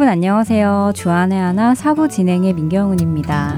여러분 0.00 0.12
안녕하세요. 0.12 0.92
주안의 0.94 1.38
하나 1.38 1.74
사부 1.74 2.08
진행의 2.08 2.54
민경훈입니다. 2.54 3.54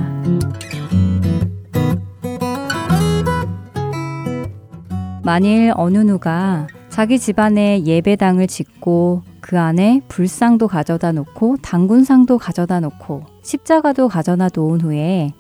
만일 5.23 5.73
어느 5.77 5.99
누가 5.99 6.67
자기 6.89 7.21
집안에 7.21 7.85
예배당을 7.85 8.49
짓고 8.49 9.23
그 9.41 9.61
안에 9.61 10.01
불상도 10.09 10.67
가져다 10.67 11.13
놓고 11.13 11.59
당군상도 11.63 12.39
가져다 12.39 12.81
놓고 12.81 13.23
십자가도 13.43 14.09
가져다 14.09 14.49
놓은 14.53 14.81
후에 14.81 15.31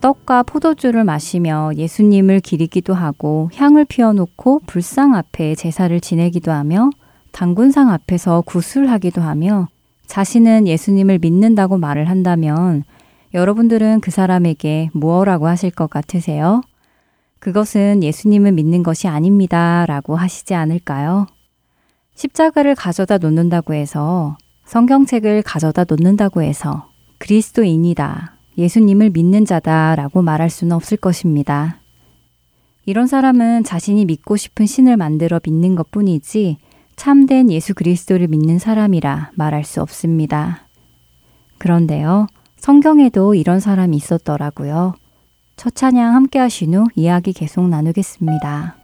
떡과 0.00 0.42
포도주를 0.42 1.04
마시며 1.04 1.70
예수님을 1.76 2.40
기리기도 2.40 2.94
하고 2.94 3.48
향을 3.54 3.84
피워놓고 3.84 4.62
불상 4.66 5.14
앞에 5.14 5.54
제사를 5.54 6.00
지내기도 6.00 6.50
하며 6.50 6.90
당군상 7.30 7.90
앞에서 7.90 8.40
구술하기도 8.40 9.22
하며 9.22 9.68
자신은 10.08 10.66
예수님을 10.66 11.18
믿는다고 11.18 11.76
말을 11.76 12.08
한다면 12.08 12.82
여러분들은 13.34 14.00
그 14.00 14.10
사람에게 14.10 14.88
무엇라고 14.94 15.46
하실 15.46 15.70
것 15.70 15.88
같으세요? 15.88 16.62
그것은 17.38 18.02
예수님을 18.02 18.52
믿는 18.52 18.82
것이 18.82 19.06
아닙니다. 19.06 19.84
라고 19.86 20.16
하시지 20.16 20.54
않을까요? 20.54 21.26
십자가를 22.14 22.74
가져다 22.74 23.18
놓는다고 23.18 23.74
해서 23.74 24.36
성경책을 24.64 25.42
가져다 25.42 25.84
놓는다고 25.88 26.42
해서 26.42 26.88
그리스도인이다. 27.18 28.34
예수님을 28.56 29.10
믿는 29.10 29.44
자다. 29.44 29.94
라고 29.94 30.22
말할 30.22 30.48
수는 30.50 30.74
없을 30.74 30.96
것입니다. 30.96 31.80
이런 32.86 33.06
사람은 33.06 33.64
자신이 33.64 34.06
믿고 34.06 34.36
싶은 34.36 34.64
신을 34.64 34.96
만들어 34.96 35.38
믿는 35.44 35.76
것 35.76 35.90
뿐이지 35.90 36.56
참된 36.98 37.48
예수 37.52 37.74
그리스도를 37.74 38.26
믿는 38.26 38.58
사람이라 38.58 39.30
말할 39.36 39.62
수 39.62 39.80
없습니다. 39.80 40.66
그런데요, 41.58 42.26
성경에도 42.56 43.36
이런 43.36 43.60
사람이 43.60 43.96
있었더라고요. 43.96 44.94
첫 45.56 45.76
찬양 45.76 46.16
함께 46.16 46.40
하신 46.40 46.74
후 46.74 46.86
이야기 46.96 47.32
계속 47.32 47.68
나누겠습니다. 47.68 48.77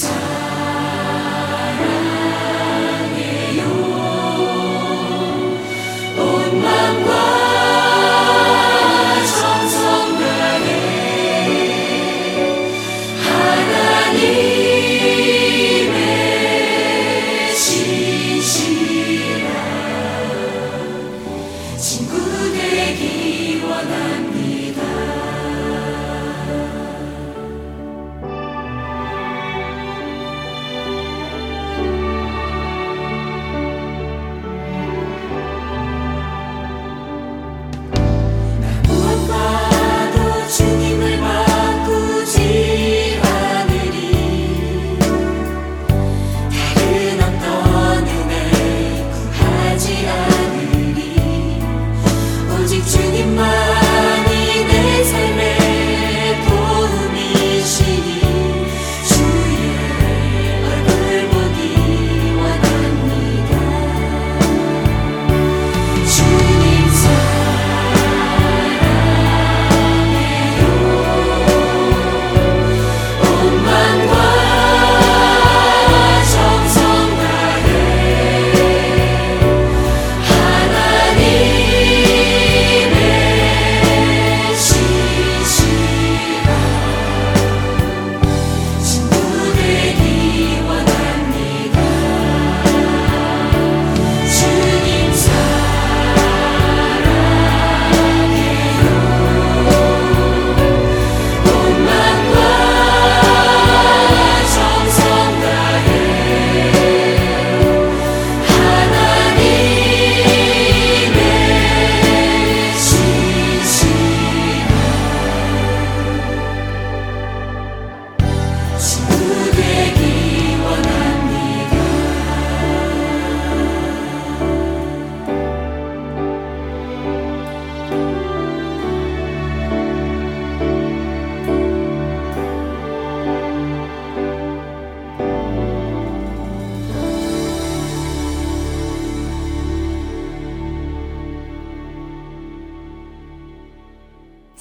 time. 0.00 0.47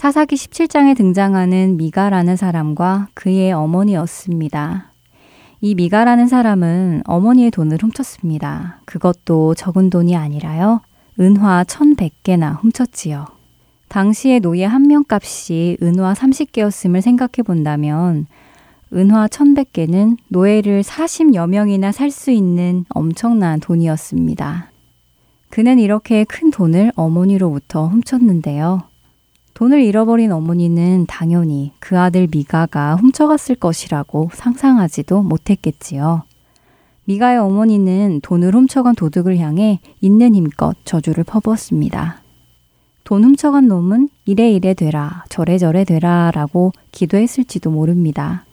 사사기 0.07 0.37
17장에 0.37 0.95
등장하는 0.95 1.75
미가라는 1.75 2.37
사람과 2.37 3.09
그의 3.13 3.51
어머니였습니다. 3.51 4.93
이 5.59 5.75
미가라는 5.75 6.29
사람은 6.29 7.01
어머니의 7.03 7.51
돈을 7.51 7.79
훔쳤습니다. 7.81 8.79
그것도 8.85 9.53
적은 9.55 9.89
돈이 9.89 10.15
아니라요. 10.15 10.79
은화 11.19 11.65
1100개나 11.65 12.63
훔쳤지요. 12.63 13.25
당시의 13.89 14.39
노예 14.39 14.63
한 14.63 14.83
명 14.83 15.03
값이 15.05 15.75
은화 15.83 16.13
30개였음을 16.13 17.01
생각해 17.01 17.43
본다면 17.45 18.27
은화 18.93 19.27
1100개는 19.27 20.15
노예를 20.29 20.83
40여 20.83 21.49
명이나 21.49 21.91
살 21.91 22.11
수 22.11 22.31
있는 22.31 22.85
엄청난 22.87 23.59
돈이었습니다. 23.59 24.71
그는 25.49 25.79
이렇게 25.79 26.23
큰 26.23 26.49
돈을 26.49 26.93
어머니로부터 26.95 27.87
훔쳤는데요. 27.87 28.83
돈을 29.57 29.81
잃어버린 29.81 30.31
어머니는 30.31 31.07
당연히 31.07 31.71
그 31.79 31.97
아들 31.97 32.27
미가가 32.31 32.95
훔쳐갔을 32.97 33.55
것이라고 33.55 34.29
상상하지도 34.31 35.23
못했겠지요. 35.23 36.25
미가의 37.05 37.39
어머니는 37.39 38.19
돈을 38.21 38.53
훔쳐간 38.53 38.93
도둑을 38.93 39.39
향해 39.39 39.79
있는 39.99 40.35
힘껏 40.35 40.75
저주를 40.85 41.23
퍼부었습니다. 41.23 42.21
돈 43.03 43.23
훔쳐간 43.23 43.67
놈은 43.67 44.09
이래 44.25 44.51
이래 44.51 44.75
되라, 44.75 45.23
저래 45.27 45.57
저래 45.57 45.85
되라 45.85 46.29
라고 46.35 46.71
기도했을지도 46.91 47.71
모릅니다. 47.71 48.45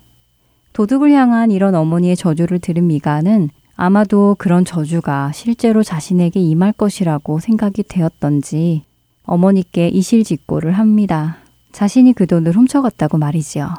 도둑을 0.72 1.12
향한 1.12 1.50
이런 1.50 1.74
어머니의 1.74 2.16
저주를 2.16 2.60
들은 2.60 2.86
미가는 2.86 3.50
아마도 3.76 4.36
그런 4.38 4.64
저주가 4.64 5.32
실제로 5.32 5.82
자신에게 5.82 6.40
임할 6.40 6.72
것이라고 6.72 7.40
생각이 7.40 7.82
되었던지 7.82 8.84
어머니께 9.25 9.88
이실직고를 9.88 10.73
합니다. 10.73 11.38
자신이 11.73 12.12
그 12.12 12.26
돈을 12.26 12.53
훔쳐갔다고 12.53 13.19
말이지요. 13.19 13.75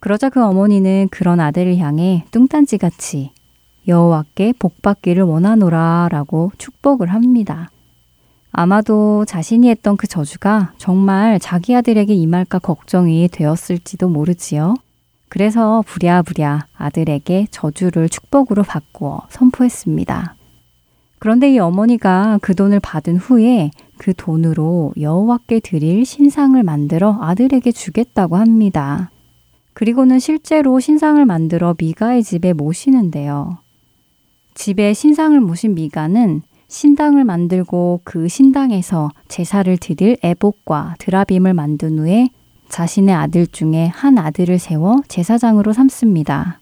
그러자 0.00 0.30
그 0.30 0.42
어머니는 0.42 1.08
그런 1.10 1.40
아들을 1.40 1.76
향해 1.78 2.24
뚱딴지같이 2.30 3.32
여호와께 3.88 4.54
복받기를 4.58 5.22
원하노라라고 5.24 6.52
축복을 6.58 7.12
합니다. 7.12 7.70
아마도 8.52 9.24
자신이 9.24 9.68
했던 9.68 9.96
그 9.96 10.06
저주가 10.06 10.72
정말 10.78 11.38
자기 11.38 11.74
아들에게 11.74 12.12
임할까 12.14 12.60
걱정이 12.60 13.28
되었을지도 13.28 14.08
모르지요. 14.08 14.74
그래서 15.28 15.82
부랴부랴 15.86 16.66
아들에게 16.76 17.48
저주를 17.50 18.08
축복으로 18.08 18.62
바꾸어 18.62 19.26
선포했습니다. 19.28 20.34
그런데 21.18 21.52
이 21.52 21.58
어머니가 21.58 22.38
그 22.40 22.54
돈을 22.54 22.80
받은 22.80 23.16
후에 23.16 23.70
그 23.98 24.14
돈으로 24.14 24.92
여호와께 24.98 25.60
드릴 25.60 26.04
신상을 26.04 26.62
만들어 26.62 27.18
아들에게 27.20 27.70
주겠다고 27.72 28.36
합니다. 28.36 29.10
그리고는 29.74 30.18
실제로 30.18 30.80
신상을 30.80 31.24
만들어 31.24 31.74
미가의 31.78 32.22
집에 32.24 32.52
모시는데요. 32.52 33.58
집에 34.54 34.92
신상을 34.94 35.38
모신 35.40 35.74
미가는 35.74 36.42
신당을 36.68 37.24
만들고 37.24 38.00
그 38.04 38.28
신당에서 38.28 39.10
제사를 39.28 39.76
드릴 39.78 40.16
애복과 40.22 40.96
드라빔을 40.98 41.54
만든 41.54 41.98
후에 41.98 42.30
자신의 42.68 43.14
아들 43.14 43.46
중에 43.46 43.86
한 43.86 44.18
아들을 44.18 44.58
세워 44.58 44.96
제사장으로 45.08 45.72
삼습니다. 45.72 46.60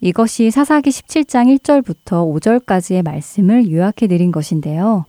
이것이 0.00 0.50
사사기 0.50 0.90
17장 0.90 1.56
1절부터 1.58 2.40
5절까지의 2.40 3.04
말씀을 3.04 3.70
요약해 3.70 4.08
드린 4.08 4.32
것인데요. 4.32 5.04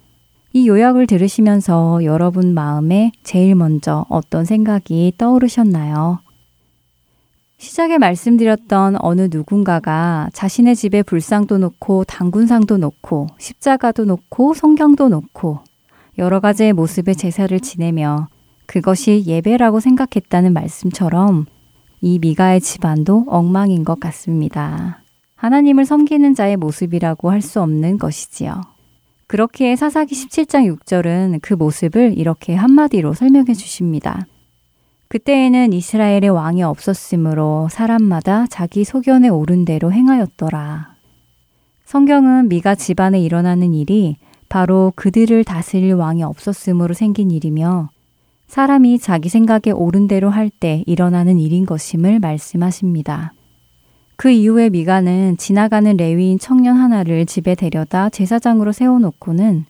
이 0.55 0.67
요약을 0.67 1.07
들으시면서 1.07 2.03
여러분 2.03 2.53
마음에 2.53 3.11
제일 3.23 3.55
먼저 3.55 4.05
어떤 4.07 4.45
생각이 4.45 5.13
떠오르셨나요? 5.17 6.19
시작에 7.57 7.97
말씀드렸던 7.97 8.97
어느 8.99 9.29
누군가가 9.31 10.29
자신의 10.31 10.75
집에 10.75 11.01
불상도 11.01 11.57
놓고 11.57 12.03
당군상도 12.03 12.77
놓고 12.77 13.27
십자가도 13.39 14.05
놓고 14.05 14.53
성경도 14.53 15.09
놓고 15.09 15.59
여러 16.19 16.39
가지의 16.39 16.73
모습의 16.73 17.15
제사를 17.15 17.59
지내며 17.59 18.27
그것이 18.67 19.23
예배라고 19.25 19.79
생각했다는 19.79 20.53
말씀처럼 20.53 21.47
이 22.01 22.19
미가의 22.19 22.61
집안도 22.61 23.25
엉망인 23.27 23.83
것 23.83 23.99
같습니다. 23.99 25.01
하나님을 25.35 25.85
섬기는 25.85 26.35
자의 26.35 26.57
모습이라고 26.57 27.31
할 27.31 27.41
수 27.41 27.59
없는 27.59 27.97
것이지요. 27.97 28.72
그렇게 29.27 29.75
사사기 29.75 30.15
17장 30.15 30.77
6절은 30.77 31.39
그 31.41 31.53
모습을 31.53 32.17
이렇게 32.17 32.55
한마디로 32.55 33.13
설명해 33.13 33.53
주십니다. 33.53 34.27
그때에는 35.07 35.73
이스라엘의 35.73 36.29
왕이 36.29 36.63
없었으므로 36.63 37.67
사람마다 37.71 38.47
자기 38.47 38.83
소견에 38.83 39.29
오른 39.29 39.65
대로 39.65 39.91
행하였더라. 39.91 40.93
성경은 41.85 42.49
미가 42.49 42.75
집안에 42.75 43.19
일어나는 43.21 43.73
일이 43.73 44.17
바로 44.49 44.91
그들을 44.95 45.43
다스릴 45.43 45.93
왕이 45.93 46.23
없었으므로 46.23 46.93
생긴 46.93 47.31
일이며 47.31 47.89
사람이 48.47 48.99
자기 48.99 49.29
생각에 49.29 49.71
옳은 49.73 50.07
대로 50.07 50.29
할 50.29 50.49
때 50.49 50.83
일어나는 50.85 51.39
일인 51.39 51.65
것임을 51.65 52.19
말씀하십니다. 52.19 53.33
그 54.15 54.29
이후에 54.29 54.69
미가는 54.69 55.37
지나가는 55.37 55.97
레위인 55.97 56.39
청년 56.39 56.77
하나를 56.77 57.25
집에 57.25 57.55
데려다 57.55 58.09
제사장으로 58.09 58.71
세워놓고는 58.71 59.65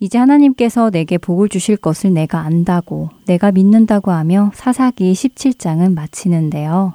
이제 0.00 0.18
하나님께서 0.18 0.90
내게 0.90 1.18
복을 1.18 1.48
주실 1.48 1.76
것을 1.76 2.12
내가 2.12 2.40
안다고 2.40 3.10
내가 3.26 3.52
믿는다고 3.52 4.10
하며 4.10 4.50
사사기 4.54 5.12
17장은 5.12 5.94
마치는데요. 5.94 6.94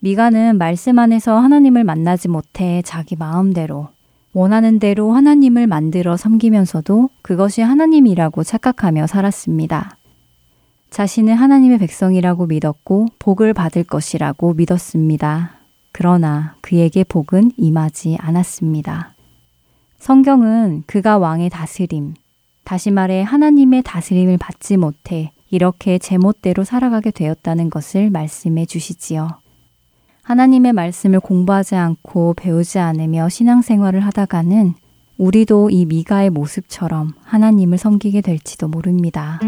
미가는 0.00 0.56
말씀 0.58 0.98
안에서 0.98 1.38
하나님을 1.38 1.84
만나지 1.84 2.28
못해 2.28 2.82
자기 2.84 3.16
마음대로 3.16 3.88
원하는 4.32 4.78
대로 4.78 5.12
하나님을 5.12 5.66
만들어 5.66 6.16
섬기면서도 6.16 7.08
그것이 7.22 7.62
하나님이라고 7.62 8.44
착각하며 8.44 9.06
살았습니다. 9.06 9.96
자신은 10.90 11.34
하나님의 11.34 11.78
백성이라고 11.78 12.46
믿었고 12.46 13.06
복을 13.18 13.54
받을 13.54 13.82
것이라고 13.82 14.54
믿었습니다. 14.54 15.55
그러나 15.98 16.56
그에게 16.60 17.04
복은 17.04 17.52
임하지 17.56 18.18
않았습니다. 18.20 19.14
성경은 19.98 20.82
그가 20.86 21.16
왕의 21.16 21.48
다스림, 21.48 22.12
다시 22.64 22.90
말해 22.90 23.22
하나님의 23.22 23.82
다스림을 23.82 24.36
받지 24.36 24.76
못해 24.76 25.32
이렇게 25.48 25.96
제멋대로 25.96 26.64
살아가게 26.64 27.12
되었다는 27.12 27.70
것을 27.70 28.10
말씀해 28.10 28.66
주시지요. 28.66 29.40
하나님의 30.22 30.74
말씀을 30.74 31.18
공부하지 31.18 31.76
않고 31.76 32.34
배우지 32.34 32.78
않으며 32.78 33.30
신앙생활을 33.30 34.00
하다가는 34.00 34.74
우리도 35.16 35.70
이 35.70 35.86
미가의 35.86 36.28
모습처럼 36.28 37.14
하나님을 37.22 37.78
섬기게 37.78 38.20
될지도 38.20 38.68
모릅니다. 38.68 39.40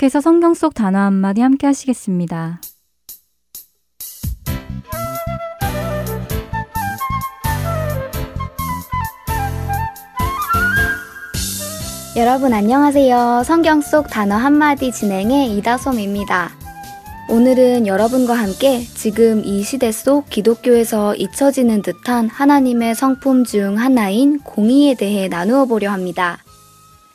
계속해서 0.00 0.22
성경 0.22 0.54
속 0.54 0.72
단어 0.72 0.98
한마디 1.00 1.42
함께 1.42 1.66
하시겠습니다. 1.66 2.62
여러분 12.16 12.54
안녕하세요. 12.54 13.42
성경 13.44 13.82
속 13.82 14.08
단어 14.08 14.36
한마디 14.36 14.90
진행의 14.90 15.54
이다솜입니다. 15.58 16.48
오늘은 17.28 17.86
여러분과 17.86 18.32
함께 18.32 18.80
지금 18.80 19.42
이 19.44 19.62
시대 19.62 19.92
속 19.92 20.30
기독교에서 20.30 21.14
잊혀지는 21.14 21.82
듯한 21.82 22.30
하나님의 22.30 22.94
성품 22.94 23.44
중 23.44 23.78
하나인 23.78 24.38
공의에 24.40 24.94
대해 24.94 25.28
나누어 25.28 25.66
보려 25.66 25.90
합니다. 25.92 26.38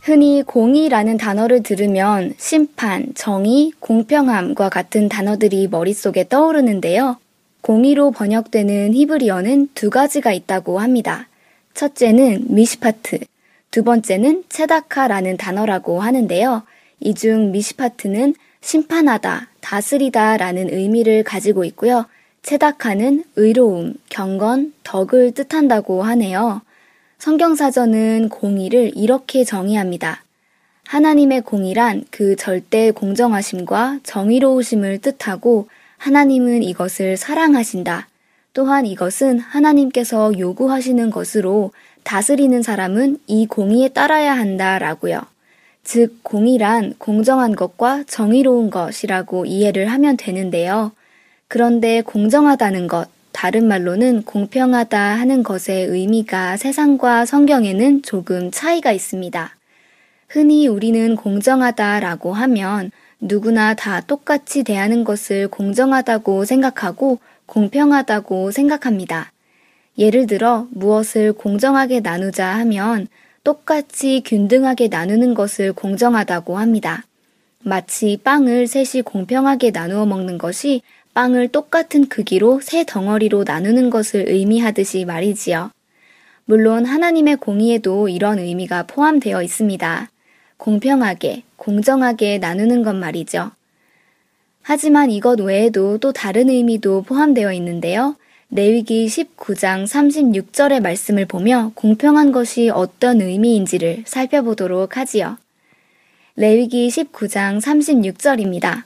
흔히 0.05 0.43
공의라는 0.45 1.17
단어를 1.17 1.63
들으면 1.63 2.35
심판, 2.38 3.07
정의, 3.15 3.71
공평함과 3.79 4.69
같은 4.69 5.09
단어들이 5.09 5.67
머릿속에 5.67 6.27
떠오르는데요. 6.29 7.17
공의로 7.62 8.12
번역되는 8.12 8.93
히브리어는 8.93 9.69
두 9.74 9.89
가지가 9.89 10.31
있다고 10.31 10.77
합니다. 10.77 11.27
첫째는 11.74 12.45
미시파트, 12.50 13.17
두 13.71 13.83
번째는 13.83 14.43
체다카라는 14.47 15.38
단어라고 15.38 16.00
하는데요. 16.01 16.62
이 17.00 17.15
중 17.15 17.51
미시파트는 17.51 18.35
심판하다, 18.62 19.47
다스리다 19.62 20.38
라는 20.38 20.71
의미를 20.71 21.24
가지고 21.24 21.65
있고요. 21.65 22.05
체다카는 22.43 23.24
의로움, 23.38 23.95
경건, 24.09 24.74
덕을 24.83 25.31
뜻한다고 25.31 26.03
하네요. 26.03 26.62
성경사전은 27.25 28.29
공의를 28.29 28.91
이렇게 28.94 29.44
정의합니다. 29.44 30.24
하나님의 30.86 31.41
공의란 31.41 32.05
그 32.12 32.36
절대 32.36 32.91
공정하심과 32.91 34.01
정의로우심을 34.03 35.00
뜻하고 35.00 35.67
하나님은 35.98 36.62
이것을 36.62 37.17
사랑하신다. 37.17 38.08
또한 38.53 38.86
이것은 38.86 39.39
하나님께서 39.39 40.38
요구하시는 40.38 41.10
것으로 41.10 41.72
다스리는 42.03 42.62
사람은 42.62 43.17
이 43.25 43.48
공의에 43.48 43.88
따라야 43.88 44.38
한다 44.38 44.77
라고요. 44.77 45.22
즉, 45.84 46.20
공의란 46.22 46.94
공정한 47.00 47.55
것과 47.55 48.03
정의로운 48.05 48.70
것이라고 48.70 49.48
이해를 49.48 49.88
하면 49.88 50.15
되는데요. 50.15 50.91
그런데 51.48 52.03
공정하다는 52.03 52.86
것, 52.86 53.10
다른 53.36 53.68
말로는 53.68 54.24
공평하다 54.24 54.98
하는 54.98 55.44
것의 55.44 55.88
의미가 55.88 56.56
세상과 56.56 57.25
성경에는 57.25 58.01
조금 58.01 58.50
차이가 58.50 58.94
있습니다. 58.94 59.54
흔히 60.30 60.70
우리는 60.70 61.18
공정하다라고 61.18 62.32
하면 62.32 62.92
누구나 63.20 63.74
다 63.74 64.00
똑같이 64.00 64.63
대하는 64.63 65.04
것을 65.04 65.50
공정하다고 65.50 66.46
생각하고 66.46 67.20
공평하다고 67.46 68.51
생각합니다. 68.51 69.34
예를 69.98 70.27
들어 70.27 70.70
무엇을 70.72 71.34
공정하게 71.34 72.00
나누자 72.00 72.48
하면 72.48 73.10
똑같이 73.44 74.24
균등하게 74.25 74.88
나누는 74.88 75.34
것을 75.34 75.74
공정하다고 75.74 76.58
합니다. 76.58 77.04
마치 77.60 78.18
빵을 78.24 78.68
셋이 78.68 79.01
공평하게 79.04 79.72
나누어 79.72 80.06
먹는 80.06 80.38
것이 80.38 80.84
빵을 81.15 81.48
똑같은 81.48 82.10
크기로 82.10 82.60
세 82.62 82.84
덩어리로 82.84 83.45
나누는 83.45 83.89
것을 83.89 84.25
의미하듯이 84.27 85.05
말이지요. 85.05 85.72
물론 86.43 86.86
하나님의 86.86 87.38
공의에도 87.38 88.10
이런 88.10 88.38
의미가 88.38 88.84
포함되어 88.84 89.41
있습니다. 89.41 90.12
공평하게, 90.57 91.43
공정하게 91.55 92.38
나누는 92.39 92.84
것 92.84 92.93
말이죠. 92.95 93.51
하지만 94.62 95.10
이것 95.10 95.39
외에도 95.39 95.98
또 96.00 96.12
다른 96.12 96.50
의미도 96.50 97.03
포함되어 97.03 97.53
있는데요. 97.53 98.17
레위기 98.51 99.07
19장 99.07 99.86
36절의 99.86 100.81
말씀을 100.81 101.25
보며 101.25 101.72
공평한 101.75 102.34
것이 102.34 102.69
어떤 102.69 103.22
의미인지를 103.22 104.03
살펴보도록 104.05 104.98
하지요. 104.98 105.38
레위기 106.36 106.89
19장 106.89 107.62
36절입니다. 107.62 108.84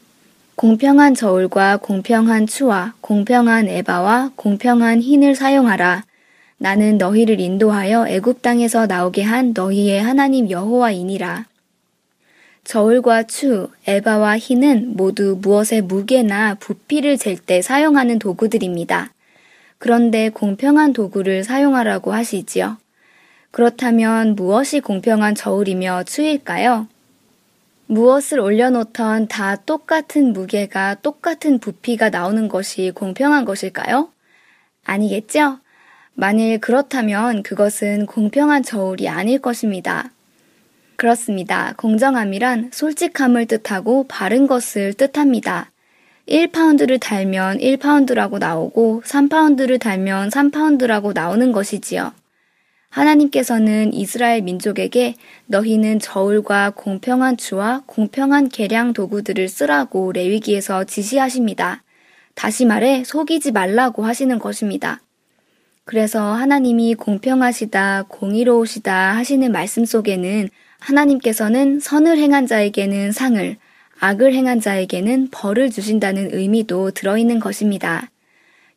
공평한 0.60 1.16
저울과 1.16 1.78
공평한 1.78 2.46
추와 2.46 2.94
공평한 3.00 3.70
에바와 3.70 4.32
공평한 4.36 5.00
흰을 5.00 5.34
사용하라. 5.34 6.04
나는 6.58 6.98
너희를 6.98 7.40
인도하여 7.40 8.10
애굽 8.10 8.42
땅에서 8.42 8.86
나오게 8.86 9.24
한 9.24 9.54
너희의 9.56 10.02
하나님 10.02 10.50
여호와이니라. 10.50 11.46
저울과 12.66 13.24
추, 13.24 13.70
에바와 13.88 14.38
흰은 14.38 14.98
모두 14.98 15.40
무엇의 15.42 15.84
무게나 15.84 16.56
부피를 16.56 17.18
잴 17.18 17.38
때 17.46 17.62
사용하는 17.62 18.20
도구들입니다. 18.20 19.14
그런데 19.78 20.28
공평한 20.28 20.92
도구를 20.92 21.46
사용하라고 21.46 22.12
하시지요. 22.12 22.76
그렇다면 23.52 24.36
무엇이 24.36 24.82
공평한 24.82 25.36
저울이며 25.36 26.04
추일까요? 26.04 26.88
무엇을 27.92 28.40
올려놓던 28.40 29.30
다 29.30 29.56
똑같은 29.56 30.32
무게가 30.32 30.94
똑같은 31.02 31.58
부피가 31.58 32.12
나오는 32.12 32.48
것이 32.48 32.92
공평한 32.94 33.46
것일까요? 33.46 34.10
아니겠죠? 34.86 35.58
만일 36.14 36.60
그렇다면 36.60 37.42
그것은 37.42 38.06
공평한 38.06 38.62
저울이 38.62 39.10
아닐 39.10 39.40
것입니다. 39.40 40.12
그렇습니다. 40.98 41.74
공정함이란 41.78 42.70
솔직함을 42.72 43.48
뜻하고 43.48 44.06
바른 44.08 44.46
것을 44.46 44.94
뜻합니다. 44.94 45.72
1파운드를 46.28 47.00
달면 47.00 47.58
1파운드라고 47.58 48.38
나오고 48.38 49.02
3파운드를 49.04 49.80
달면 49.80 50.30
3파운드라고 50.30 51.16
나오는 51.16 51.52
것이지요. 51.52 52.14
하나님께서는 52.90 53.94
이스라엘 53.94 54.42
민족에게 54.42 55.16
너희는 55.46 56.00
저울과 56.00 56.72
공평한 56.72 57.38
주와 57.38 57.84
공평한 57.86 58.50
계량 58.50 58.94
도구들을 58.94 59.48
쓰라고 59.48 60.12
레위기에서 60.12 60.84
지시하십니다. 60.84 61.84
다시 62.34 62.66
말해 62.66 63.04
속이지 63.04 63.52
말라고 63.52 64.04
하시는 64.04 64.40
것입니다. 64.40 65.02
그래서 65.86 66.34
하나님이 66.34 66.96
공평하시다, 66.96 68.06
공의로우시다 68.08 69.16
하시는 69.16 69.52
말씀 69.52 69.86
속에는 69.86 70.50
하나님께서는 70.80 71.80
선을 71.80 72.18
행한 72.18 72.48
자에게는 72.48 73.12
상을, 73.12 73.58
악을 74.00 74.34
행한 74.34 74.62
자에게는 74.62 75.30
벌을 75.32 75.72
주신다는 75.72 76.34
의미도 76.34 76.92
들어있는 76.92 77.40
것입니다. 77.40 78.10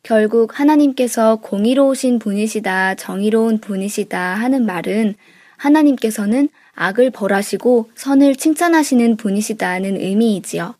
결국 0.03 0.59
하나님께서 0.59 1.37
공의로우신 1.37 2.19
분이시다, 2.19 2.95
정의로운 2.95 3.59
분이시다 3.59 4.19
하는 4.19 4.65
말은 4.65 5.15
하나님께서는 5.55 6.49
악을 6.75 7.11
벌하시고 7.11 7.89
선을 7.95 8.35
칭찬하시는 8.35 9.15
분이시다는 9.15 9.95
의미이지요. 9.95 10.75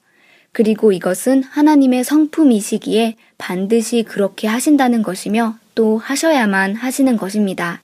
그리고 0.51 0.91
이것은 0.91 1.41
하나님의 1.41 2.03
성품이시기에 2.03 3.15
반드시 3.37 4.03
그렇게 4.03 4.49
하신다는 4.49 5.03
것이며 5.03 5.55
또 5.73 5.97
하셔야만 5.97 6.75
하시는 6.75 7.15
것입니다. 7.15 7.81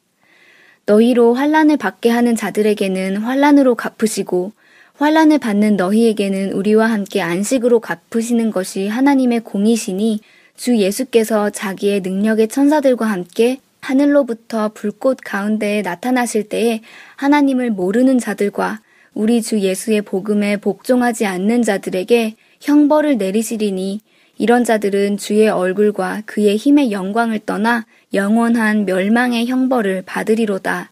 너희로 0.86 1.36
환란을 1.36 1.78
받게 1.78 2.10
하는 2.10 2.36
자들에게는 2.36 3.16
환란으로 3.16 3.76
갚으시고 3.76 4.52
환란을 4.98 5.40
받는 5.40 5.78
너희에게는 5.78 6.52
우리와 6.52 6.88
함께 6.88 7.22
안식으로 7.22 7.80
갚으시는 7.80 8.52
것이 8.52 8.90
하나님의 8.90 9.40
공이시니 9.46 10.20
주 10.60 10.76
예수께서 10.76 11.50
자기의 11.50 12.02
능력의 12.02 12.50
천사들과 12.50 13.06
함께 13.06 13.62
하늘로부터 13.80 14.72
불꽃 14.74 15.20
가운데에 15.24 15.82
나타나실 15.84 16.50
때에 16.50 16.82
하나님을 17.16 17.70
모르는 17.70 18.20
자들과 18.20 18.82
우리 19.14 19.42
주 19.42 19.62
예수의 19.62 20.02
복음에 20.02 20.58
복종하지 20.58 21.26
않는 21.26 21.64
자들에게 21.64 22.36
형벌을 22.60 23.18
내리시리니 23.18 24.02
이런 24.38 24.66
자들은 24.66 25.16
주의 25.16 25.48
얼굴과 25.48 26.24
그의 26.26 26.58
힘의 26.58 26.92
영광을 26.92 27.40
떠나 27.46 27.86
영원한 28.14 28.84
멸망의 28.84 29.48
형벌을 29.48 30.02
받으리로다. 30.06 30.92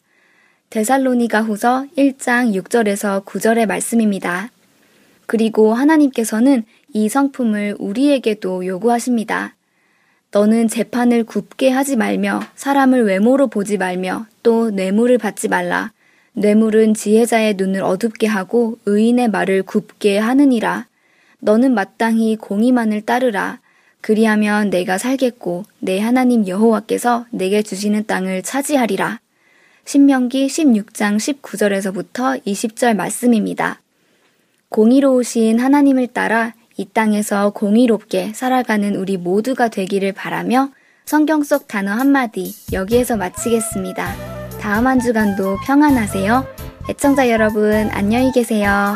데살로니가 0.70 1.42
후서 1.42 1.86
1장 1.98 2.56
6절에서 2.56 3.26
9절의 3.26 3.66
말씀입니다. 3.66 4.50
그리고 5.26 5.74
하나님께서는 5.74 6.64
이 6.94 7.10
성품을 7.10 7.76
우리에게도 7.80 8.66
요구하십니다. 8.66 9.57
너는 10.32 10.68
재판을 10.68 11.24
굽게 11.24 11.70
하지 11.70 11.96
말며 11.96 12.42
사람을 12.56 13.06
외모로 13.06 13.48
보지 13.48 13.78
말며 13.78 14.26
또 14.44 14.70
뇌물을 14.72 15.18
받지 15.18 15.48
말라. 15.48 15.92
뇌물은 16.34 16.94
지혜자의 16.94 17.56
눈을 17.56 17.82
어둡게 17.82 18.28
하고 18.28 18.78
의인의 18.86 19.30
말을 19.30 19.64
굽게 19.64 20.18
하느니라. 20.18 20.86
너는 21.40 21.74
마땅히 21.74 22.36
공의만을 22.36 23.02
따르라. 23.02 23.60
그리하면 24.02 24.70
내가 24.70 24.98
살겠고 24.98 25.64
내 25.80 26.00
하나님 26.00 26.48
여호와께서 26.48 27.26
내게 27.32 27.62
주시는 27.62 28.06
땅을 28.06 28.44
차지하리라. 28.44 29.20
신명기 29.86 30.48
16장 30.48 31.18
19절에서부터 31.42 32.44
20절 32.46 32.96
말씀입니다. 32.96 33.82
공의로우신 34.70 35.60
하나님을 35.60 36.08
따라 36.08 36.54
이 36.78 36.86
땅에서 36.86 37.50
공의롭게 37.50 38.34
살아가는 38.34 38.96
우리 38.96 39.18
모두가 39.18 39.68
되기를 39.68 40.14
바라며 40.14 40.70
성경 41.06 41.44
속 41.44 41.68
단어 41.68 41.92
한마디 41.92 42.54
여기에서 42.72 43.18
마치겠습니다. 43.18 44.14
다음 44.62 44.88
한 44.88 45.00
주간도 45.00 45.58
평안하세요. 45.66 46.46
애청자 46.90 47.30
여러분, 47.30 47.90
안녕히 47.92 48.32
계세요. 48.32 48.96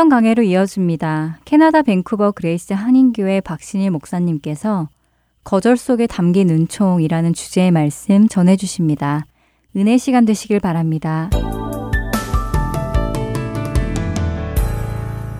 성경 0.00 0.08
강해로 0.16 0.42
이어집니다. 0.44 1.40
캐나다 1.44 1.82
밴쿠버 1.82 2.32
그레이스 2.32 2.72
한인교회 2.72 3.42
박신일 3.42 3.90
목사님께서 3.90 4.88
거절 5.44 5.76
속에 5.76 6.06
담긴 6.06 6.48
은총이라는 6.48 7.34
주제의 7.34 7.70
말씀 7.70 8.26
전해 8.26 8.56
주십니다. 8.56 9.26
은혜 9.76 9.98
시간 9.98 10.24
되시길 10.24 10.58
바랍니다. 10.58 11.28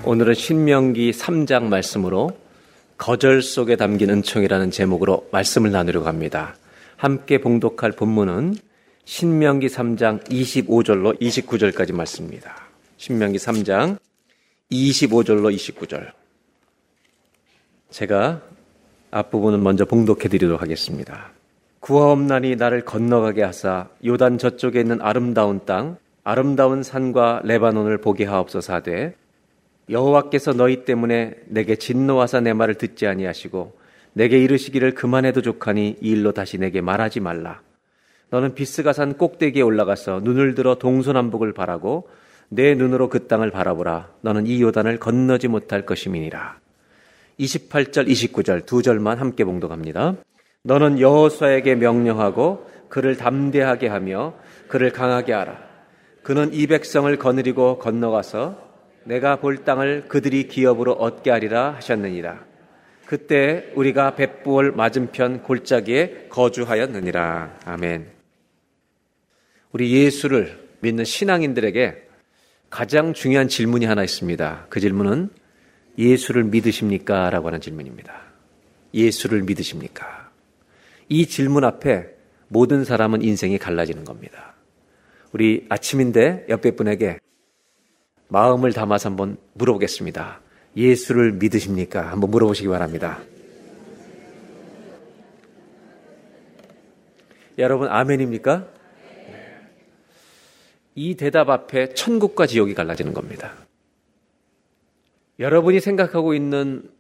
오늘은 0.05 0.35
신명기 0.35 1.13
3장 1.13 1.63
말씀으로 1.63 2.37
거절 2.99 3.41
속에 3.41 3.77
담긴 3.77 4.11
은총이라는 4.11 4.71
제목으로 4.71 5.27
말씀을 5.33 5.71
나누려고 5.71 6.07
합니다. 6.07 6.55
함께 6.99 7.41
봉독할 7.41 7.93
본문은 7.93 8.57
신명기 9.07 9.69
3장 9.69 10.23
25절로 10.29 11.19
29절까지 11.19 11.95
말씀입니다. 11.95 12.57
신명기 12.99 13.39
3장 13.39 13.97
25절로 14.71 15.53
29절. 15.55 16.13
제가 17.91 18.41
앞부분은 19.11 19.63
먼저 19.63 19.85
봉독해 19.85 20.29
드리도록 20.29 20.63
하겠습니다. 20.63 21.33
구하옵나니 21.81 22.57
나를 22.57 22.85
건너가게 22.85 23.43
하사 23.43 23.89
요단 24.05 24.39
저쪽에 24.39 24.81
있는 24.81 25.01
아름다운 25.01 25.61
땅 25.65 25.97
아름다운 26.23 26.83
산과 26.83 27.41
레바논을 27.45 27.99
보게 27.99 28.25
하옵소서 28.27 28.75
하되 28.75 29.15
여호와께서 29.89 30.53
너희 30.53 30.85
때문에 30.85 31.35
내게 31.47 31.75
진노하사 31.75 32.41
내 32.41 32.53
말을 32.53 32.75
듣지 32.77 33.07
아니하시고 33.07 33.77
내게 34.13 34.39
이르시기를 34.39 34.95
그만해도 34.95 35.43
족하니 35.43 35.97
이 36.01 36.11
일로 36.11 36.33
다시 36.33 36.59
내게 36.59 36.81
말하지 36.81 37.21
말라 37.21 37.63
너는 38.29 38.55
비스가 38.55 38.93
산 38.93 39.17
꼭대기에 39.17 39.63
올라가서 39.63 40.21
눈을 40.23 40.55
들어 40.55 40.77
동서남북을 40.77 41.55
바라고 41.55 42.09
내 42.51 42.75
눈으로 42.75 43.09
그 43.09 43.27
땅을 43.29 43.51
바라보라. 43.51 44.11
너는 44.23 44.47
이 44.47 44.61
요단을 44.61 44.99
건너지 44.99 45.49
못할 45.49 45.87
것임이니라. 45.87 46.59
28절, 47.39 48.09
29절 48.09 48.67
두 48.67 48.83
절만 48.83 49.19
함께 49.19 49.45
봉독합니다. 49.45 50.17
너는 50.63 51.01
여호수아에게 51.01 51.77
명령하고 51.77 52.69
그를 52.89 53.17
담대하게 53.17 53.87
하며 53.87 54.35
그를 54.69 54.91
강하게 54.91 55.33
하라. 55.33 55.59
그는 56.23 56.53
이 56.53 56.67
백성을 56.67 57.17
거느리고 57.17 57.79
건너가서 57.79 58.69
내가 59.05 59.37
볼 59.37 59.65
땅을 59.65 60.09
그들이 60.09 60.49
기업으로 60.49 60.93
얻게 60.93 61.31
하리라 61.31 61.77
하셨느니라. 61.77 62.45
그때 63.07 63.73
우리가 63.75 64.17
벳부월 64.17 64.73
맞은편 64.73 65.43
골짜기에 65.45 66.27
거주하였느니라. 66.29 67.59
아멘. 67.65 68.09
우리 69.73 69.93
예수를 69.93 70.69
믿는 70.81 71.05
신앙인들에게 71.05 72.10
가장 72.71 73.13
중요한 73.13 73.49
질문이 73.49 73.85
하나 73.85 74.05
있습니다. 74.05 74.67
그 74.71 74.79
질문은 74.79 75.29
예수를 75.99 76.45
믿으십니까? 76.45 77.29
라고 77.29 77.49
하는 77.49 77.61
질문입니다. 77.61 78.15
예수를 78.95 79.43
믿으십니까? 79.43 80.31
이 81.09 81.27
질문 81.27 81.65
앞에 81.65 82.07
모든 82.49 82.85
사람은 82.85 83.23
인생이 83.23 83.59
갈라지는 83.59 84.05
겁니다. 84.05 84.55
우리 85.33 85.67
아침인데 85.69 86.47
옆에 86.49 86.71
분에게 86.71 87.19
마음을 88.29 88.73
담아서 88.73 89.11
한번 89.11 89.37
물어보겠습니다. 89.55 90.41
예수를 90.77 91.33
믿으십니까? 91.33 92.11
한번 92.11 92.31
물어보시기 92.31 92.69
바랍니다. 92.69 93.19
여러분, 97.59 97.89
아멘입니까? 97.89 98.69
이 101.01 101.15
대답 101.15 101.49
앞에 101.49 101.95
천국과 101.95 102.47
지옥이 102.47 102.75
갈라지는 102.75 103.15
겁니다. 103.15 103.55
여러분이 105.39 105.81
생각하고 105.81 106.35
있는, 106.35 106.91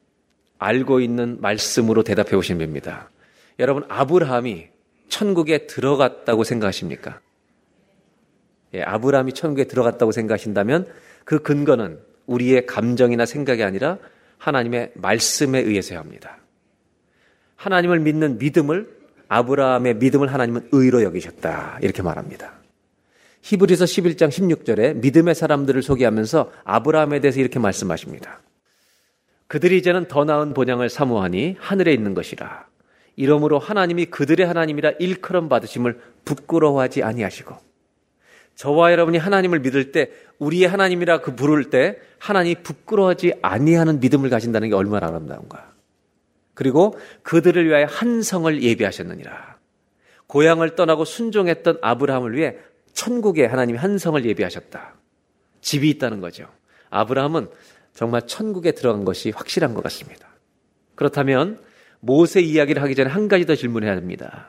알고 0.59 1.01
있는 1.01 1.37
말씀으로 1.43 2.03
대답해 2.03 2.35
오시면 2.35 2.61
됩니다. 2.61 3.11
여러분, 3.59 3.85
아브라함이 3.89 4.69
천국에 5.11 5.67
들어갔다고 5.67 6.45
생각하십니까? 6.45 7.21
예, 8.73 8.81
아브라함이 8.81 9.35
천국에 9.35 9.65
들어갔다고 9.65 10.13
생각하신다면 10.13 10.91
그 11.25 11.43
근거는 11.43 11.99
우리의 12.25 12.65
감정이나 12.65 13.27
생각이 13.27 13.63
아니라 13.63 13.99
하나님의 14.39 14.93
말씀에 14.95 15.59
의해서 15.59 15.97
합니다. 15.97 16.39
하나님을 17.57 18.01
믿는 18.01 18.39
믿음을 18.39 18.99
아브라함의 19.29 19.97
믿음을 19.97 20.33
하나님은 20.33 20.71
의로 20.73 21.03
여기셨다. 21.03 21.81
이렇게 21.83 22.01
말합니다. 22.01 22.60
히브리서 23.42 23.85
11장 23.85 24.29
16절에 24.29 24.96
믿음의 24.96 25.35
사람들을 25.35 25.83
소개하면서 25.83 26.53
아브라함에 26.64 27.20
대해서 27.20 27.40
이렇게 27.40 27.59
말씀하십니다. 27.59 28.40
그들이 29.46 29.79
이제는 29.79 30.07
더 30.07 30.24
나은 30.24 30.55
본향을 30.55 30.88
사모하니 30.88 31.57
하늘에 31.59 31.92
있는 31.92 32.14
것이라. 32.14 32.66
이러므로 33.16 33.59
하나님이 33.59 34.07
그들의 34.07 34.46
하나님이라 34.46 34.92
일컬음 34.98 35.48
받으심을 35.48 36.00
부끄러워하지 36.24 37.03
아니하시고 37.03 37.57
저와 38.55 38.92
여러분이 38.92 39.18
하나님을 39.18 39.61
믿을 39.61 39.90
때 39.90 40.11
우리의 40.38 40.68
하나님이라 40.68 41.20
그 41.20 41.35
부를 41.35 41.70
때 41.70 41.98
하나님이 42.18 42.57
부끄러워하지 42.62 43.35
아니하는 43.42 44.00
믿음을 44.00 44.31
가진다는 44.31 44.68
게 44.68 44.74
얼마나 44.74 45.09
아름다운가. 45.09 45.72
그리고 46.55 46.98
그들을 47.22 47.66
위하여 47.66 47.87
한 47.87 48.22
성을 48.22 48.62
예비하셨느니라. 48.62 49.57
고향을 50.26 50.76
떠나고 50.76 51.05
순종했던 51.05 51.79
아브라함을 51.81 52.37
위해 52.37 52.57
천국에 52.92 53.46
하나님이 53.46 53.79
한 53.79 53.98
성을 53.98 54.22
예비하셨다. 54.24 54.94
집이 55.61 55.88
있다는 55.90 56.20
거죠. 56.20 56.48
아브라함은 56.90 57.48
정말 57.94 58.26
천국에 58.26 58.72
들어간 58.72 59.05
것이 59.05 59.31
확실한 59.31 59.74
것 59.74 59.83
같습니다. 59.85 60.29
그렇다면 60.94 61.61
모세 62.00 62.40
이야기를 62.40 62.83
하기 62.83 62.94
전에 62.94 63.11
한 63.11 63.29
가지 63.29 63.46
더 63.46 63.55
질문해야 63.55 63.92
합니다. 63.92 64.48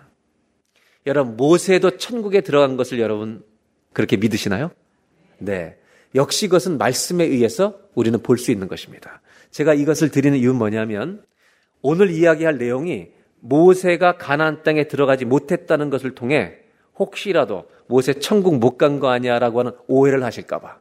여러분, 1.06 1.36
모세도 1.36 1.98
천국에 1.98 2.42
들어간 2.42 2.78
것을 2.78 3.00
여러분 3.00 3.44
그렇게 3.94 4.18
믿으시나요? 4.18 4.72
네. 5.40 5.78
역시 6.14 6.48
그것은 6.48 6.78
말씀에 6.78 7.24
의해서 7.26 7.80
우리는 7.96 8.22
볼 8.22 8.38
수 8.38 8.52
있는 8.52 8.68
것입니다. 8.68 9.22
제가 9.50 9.74
이것을 9.74 10.10
드리는 10.12 10.38
이유는 10.38 10.58
뭐냐면 10.58 11.24
오늘 11.82 12.10
이야기할 12.12 12.58
내용이 12.58 13.10
모세가 13.40 14.18
가나안 14.18 14.64
땅에 14.64 14.88
들어가지 14.88 15.26
못했다는 15.26 15.90
것을 15.90 16.14
통해 16.14 16.58
혹시라도 16.98 17.66
모세 17.92 18.14
천국 18.14 18.58
못 18.58 18.78
간 18.78 19.02
거 19.02 19.10
아니야라고 19.10 19.60
하는 19.60 19.72
오해를 19.88 20.24
하실까봐. 20.24 20.80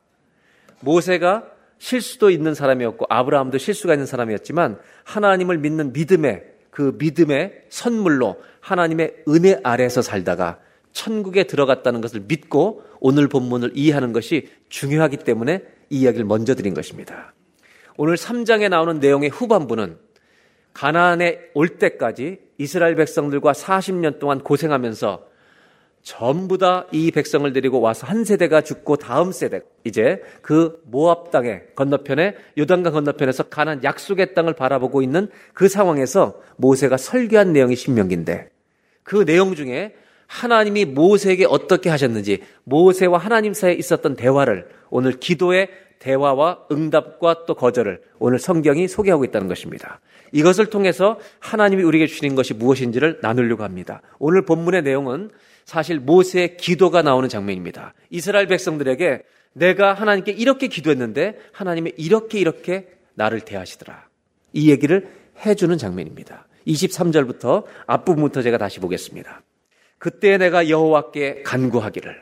모세가 0.79 1.45
실수도 1.79 2.31
있는 2.31 2.55
사람이었고 2.55 3.07
아브라함도 3.09 3.59
실수가 3.59 3.95
있는 3.95 4.07
사람이었지만 4.07 4.79
하나님을 5.05 5.59
믿는 5.59 5.93
믿음의 5.93 6.45
그 6.71 6.95
믿음의 6.99 7.65
선물로 7.69 8.37
하나님의 8.61 9.25
은혜 9.29 9.59
아래에서 9.65 10.03
살다가 10.03 10.61
천국에 10.93 11.45
들어갔다는 11.45 12.01
것을 12.01 12.21
믿고 12.29 12.85
오늘 13.01 13.27
본문을 13.27 13.73
이해하는 13.75 14.13
것이 14.13 14.49
중요하기 14.69 15.19
때문에 15.19 15.65
이 15.91 16.03
이야기를 16.03 16.27
먼저 16.27 16.55
드린 16.55 16.75
것입니다. 16.75 17.35
오늘 17.97 18.15
3장에 18.17 18.69
나오는 18.69 19.01
내용의 19.01 19.31
후반부는 19.31 19.99
가나안에 20.75 21.51
올 21.55 21.79
때까지 21.79 22.39
이스라엘 22.59 22.95
백성들과 22.95 23.51
40년 23.53 24.21
동안 24.21 24.39
고생하면서 24.41 25.30
전부 26.03 26.57
다 26.59 26.87
이 26.93 27.11
백성을 27.11 27.51
데리고 27.53 27.81
와서 27.81 28.07
한 28.07 28.25
세대가 28.25 28.63
죽고 28.63 28.97
다음 28.97 29.33
세대 29.33 29.61
이제 29.85 30.23
그 30.43 30.81
모압 30.87 31.31
땅의 31.31 31.63
건너편에 31.75 32.35
요단강 32.59 32.93
건너편에서 32.93 33.45
가난 33.45 33.85
약속의 33.85 34.35
땅을 34.35 34.55
바라보고 34.55 35.03
있는 35.03 35.29
그 35.53 35.69
상황에서 35.69 36.41
모세가 36.57 36.97
설교한 36.97 37.53
내용이 37.53 37.77
신명기인데 37.77 38.49
그 39.03 39.25
내용 39.25 39.55
중에 39.55 39.95
하나님이 40.27 40.85
모세에게 40.85 41.45
어떻게 41.45 41.91
하셨는지 41.91 42.43
모세와 42.65 43.19
하나님 43.19 43.53
사이에 43.53 43.75
있었던 43.75 44.17
대화를 44.17 44.69
오늘 44.91 45.19
기도의 45.19 45.69
대화와 45.99 46.67
응답과 46.73 47.45
또 47.47 47.55
거절을 47.55 48.01
오늘 48.19 48.39
성경이 48.39 48.89
소개하고 48.89 49.25
있다는 49.25 49.49
것입니다. 49.49 50.01
이것을 50.33 50.67
통해서 50.67 51.19
하나님이 51.41 51.83
우리에게 51.83 52.07
주시는 52.07 52.37
것이 52.37 52.55
무엇인지를 52.55 53.19
나누려고 53.23 53.65
합니다. 53.65 54.01
오늘 54.19 54.43
본문의 54.47 54.83
내용은 54.83 55.31
사실 55.71 56.01
모세의 56.01 56.57
기도가 56.57 57.01
나오는 57.03 57.29
장면입니다. 57.29 57.95
이스라엘 58.11 58.49
백성들에게 58.49 59.23
내가 59.53 59.95
하나님께 59.95 60.33
이렇게 60.33 60.67
기도했는데 60.67 61.39
하나님이 61.53 61.93
이렇게 61.97 62.41
이렇게 62.41 62.89
나를 63.15 63.43
대하시더라. 63.43 64.09
이 64.53 64.69
얘기를 64.69 65.09
해주는 65.47 65.79
장면입니다. 65.79 66.49
23절부터 66.67 67.67
앞부분부터 67.87 68.43
제가 68.43 68.59
다시 68.59 68.81
보겠습니다. 68.81 69.43
그때 69.99 70.39
내가 70.39 70.69
여호와께 70.69 71.43
간구하기를 71.45 72.21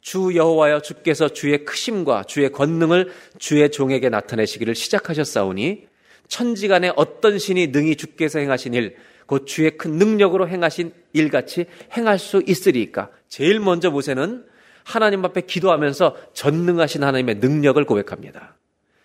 주 0.00 0.34
여호와여 0.34 0.80
주께서 0.80 1.28
주의 1.28 1.66
크심과 1.66 2.24
주의 2.24 2.50
권능을 2.50 3.12
주의 3.38 3.70
종에게 3.70 4.08
나타내시기를 4.08 4.74
시작하셨사오니 4.74 5.86
천지간에 6.28 6.92
어떤 6.96 7.38
신이 7.38 7.66
능히 7.66 7.96
주께서 7.96 8.38
행하신 8.38 8.72
일, 8.72 8.96
곧 9.26 9.46
주의 9.46 9.76
큰 9.76 9.92
능력으로 9.92 10.48
행하신 10.48 10.92
일같이 11.12 11.66
행할 11.96 12.18
수 12.18 12.42
있으리까. 12.46 13.10
제일 13.28 13.60
먼저 13.60 13.90
모세는 13.90 14.44
하나님 14.84 15.24
앞에 15.24 15.42
기도하면서 15.42 16.16
전능하신 16.32 17.04
하나님의 17.04 17.36
능력을 17.36 17.82
고백합니다. 17.84 18.56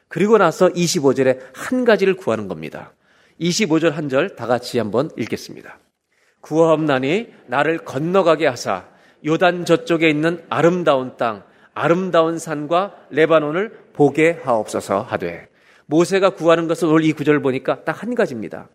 그리고 0.07 0.37
나서 0.37 0.69
25절에 0.69 1.39
한 1.53 1.85
가지를 1.85 2.15
구하는 2.15 2.47
겁니다. 2.47 2.93
25절 3.39 3.91
한 3.91 4.09
절 4.09 4.35
다 4.35 4.47
같이 4.47 4.79
한번 4.79 5.09
읽겠습니다. 5.17 5.77
구하옵나니 6.41 7.27
나를 7.47 7.79
건너가게 7.79 8.47
하사 8.47 8.85
요단 9.25 9.65
저쪽에 9.65 10.09
있는 10.09 10.43
아름다운 10.49 11.17
땅, 11.17 11.43
아름다운 11.73 12.39
산과 12.39 12.95
레바논을 13.11 13.77
보게 13.93 14.39
하옵소서 14.43 15.01
하되 15.01 15.49
모세가 15.87 16.31
구하는 16.31 16.67
것은 16.67 16.87
오늘 16.87 17.03
이 17.05 17.13
구절을 17.13 17.41
보니까 17.41 17.83
딱 17.83 18.01
한 18.03 18.15
가지입니다. 18.15 18.69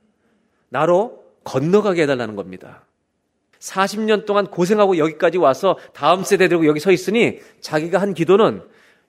나로 0.69 1.22
건너가게 1.45 2.03
해달라는 2.03 2.37
겁니다. 2.37 2.85
40년 3.59 4.27
동안 4.27 4.47
고생하고 4.47 4.99
여기까지 4.99 5.39
와서 5.39 5.79
다음 5.93 6.25
세대 6.25 6.49
들고 6.49 6.67
여기 6.67 6.81
서 6.81 6.91
있으니 6.91 7.39
자기가 7.61 8.01
한 8.01 8.13
기도는 8.13 8.63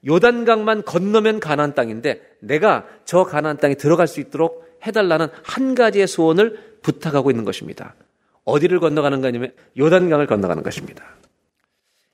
요단강만 0.05 0.83
건너면 0.83 1.39
가나안 1.39 1.73
땅인데 1.73 2.21
내가 2.39 2.85
저 3.05 3.23
가나안 3.23 3.57
땅에 3.57 3.75
들어갈 3.75 4.07
수 4.07 4.19
있도록 4.19 4.77
해달라는 4.85 5.27
한 5.43 5.75
가지의 5.75 6.07
소원을 6.07 6.77
부탁하고 6.81 7.31
있는 7.31 7.45
것입니다. 7.45 7.95
어디를 8.45 8.79
건너가는 8.79 9.21
거냐면 9.21 9.53
요단강을 9.77 10.27
건너가는 10.27 10.61
것입니다. 10.61 11.03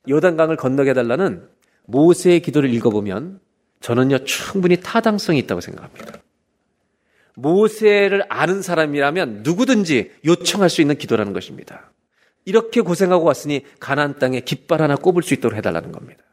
요단강을 0.07 0.55
건너게 0.55 0.91
해달라는 0.91 1.47
모세의 1.85 2.41
기도를 2.41 2.71
읽어보면 2.73 3.39
저는요 3.81 4.23
충분히 4.25 4.77
타당성이 4.79 5.39
있다고 5.39 5.61
생각합니다. 5.61 6.19
모세를 7.41 8.23
아는 8.29 8.61
사람이라면 8.61 9.41
누구든지 9.43 10.11
요청할 10.25 10.69
수 10.69 10.81
있는 10.81 10.97
기도라는 10.97 11.33
것입니다. 11.33 11.91
이렇게 12.45 12.81
고생하고 12.81 13.25
왔으니 13.25 13.65
가나안 13.79 14.17
땅에 14.19 14.39
깃발 14.39 14.81
하나 14.81 14.95
꼽을 14.95 15.23
수 15.23 15.33
있도록 15.33 15.57
해달라는 15.57 15.91
겁니다. 15.91 16.23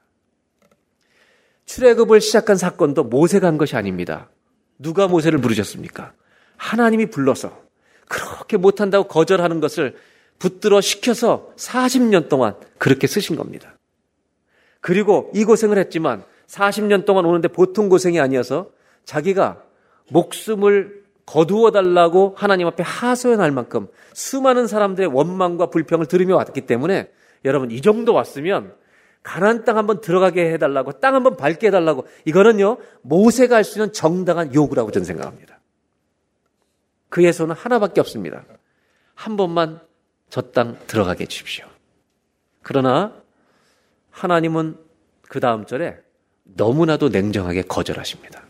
출애굽을 1.67 2.21
시작한 2.21 2.57
사건도 2.57 3.05
모세가 3.05 3.47
한 3.47 3.59
것이 3.59 3.77
아닙니다. 3.77 4.31
누가 4.79 5.09
모세를 5.09 5.41
부르셨습니까? 5.41 6.13
하나님이 6.57 7.07
불러서 7.07 7.61
그렇게 8.09 8.57
못한다고 8.57 9.09
거절하는 9.09 9.61
것을 9.61 9.97
붙들어 10.39 10.81
시켜서 10.81 11.53
40년 11.57 12.29
동안 12.29 12.55
그렇게 12.79 13.07
쓰신 13.07 13.37
겁니다. 13.37 13.77
그리고 14.81 15.31
이 15.35 15.45
고생을 15.45 15.79
했지만 15.79 16.25
40년 16.47 17.05
동안 17.05 17.25
오는데 17.25 17.49
보통 17.49 17.89
고생이 17.89 18.21
아니어서 18.21 18.71
자기가 19.05 19.66
목숨을 20.11 21.05
거두어 21.27 21.71
달라고 21.73 22.35
하나님 22.37 22.67
앞에 22.69 22.83
하소연할 22.83 23.51
만큼 23.51 23.89
수많은 24.15 24.67
사람들의 24.67 25.11
원망과 25.13 25.71
불평을 25.71 26.07
들으며 26.07 26.37
왔기 26.37 26.63
때문에 26.63 27.11
여러분 27.45 27.71
이 27.71 27.81
정도 27.81 28.15
왔으면 28.15 28.75
가나안 29.23 29.65
땅 29.65 29.77
한번 29.77 30.01
들어가게 30.01 30.53
해달라고 30.53 30.93
땅 31.01 31.17
한번 31.17 31.37
밟게 31.37 31.67
해달라고 31.69 32.07
이거는요 32.25 32.79
모세가 33.03 33.57
할 33.57 33.65
수 33.65 33.79
있는 33.79 33.93
정당한 33.93 34.55
요구라고 34.55 34.93
저는 34.93 35.05
생각합니다. 35.05 35.59
그의 37.09 37.33
손은 37.33 37.55
하나밖에 37.57 38.01
없습니다. 38.01 38.45
한 39.15 39.37
번만 39.37 39.81
저 40.31 40.43
땅 40.53 40.77
들어가게 40.87 41.25
해주십시오. 41.25 41.67
그러나 42.63 43.13
하나님은 44.11 44.77
그 45.29 45.41
다음 45.41 45.67
절에 45.67 45.99
너무나도 46.45 47.09
냉정하게 47.09 47.63
거절하십니다. 47.63 48.43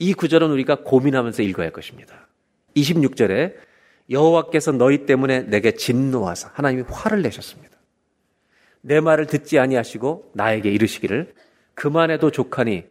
이 0.00 0.14
구절은 0.14 0.50
우리가 0.50 0.82
고민하면서 0.82 1.42
읽어야 1.42 1.66
할 1.66 1.72
것입니다. 1.72 2.26
26절에 2.74 3.54
여호와께서 4.08 4.72
너희 4.72 5.04
때문에 5.04 5.42
내게 5.42 5.72
진노하사 5.72 6.50
하나님이 6.54 6.84
화를 6.88 7.22
내셨습니다. 7.22 7.78
내 8.80 8.98
말을 8.98 9.26
듣지 9.26 9.58
아니하시고 9.58 10.32
나에게 10.34 10.70
이르시기를 10.70 11.34
그만해도 11.74 12.30
족하니 12.30 12.84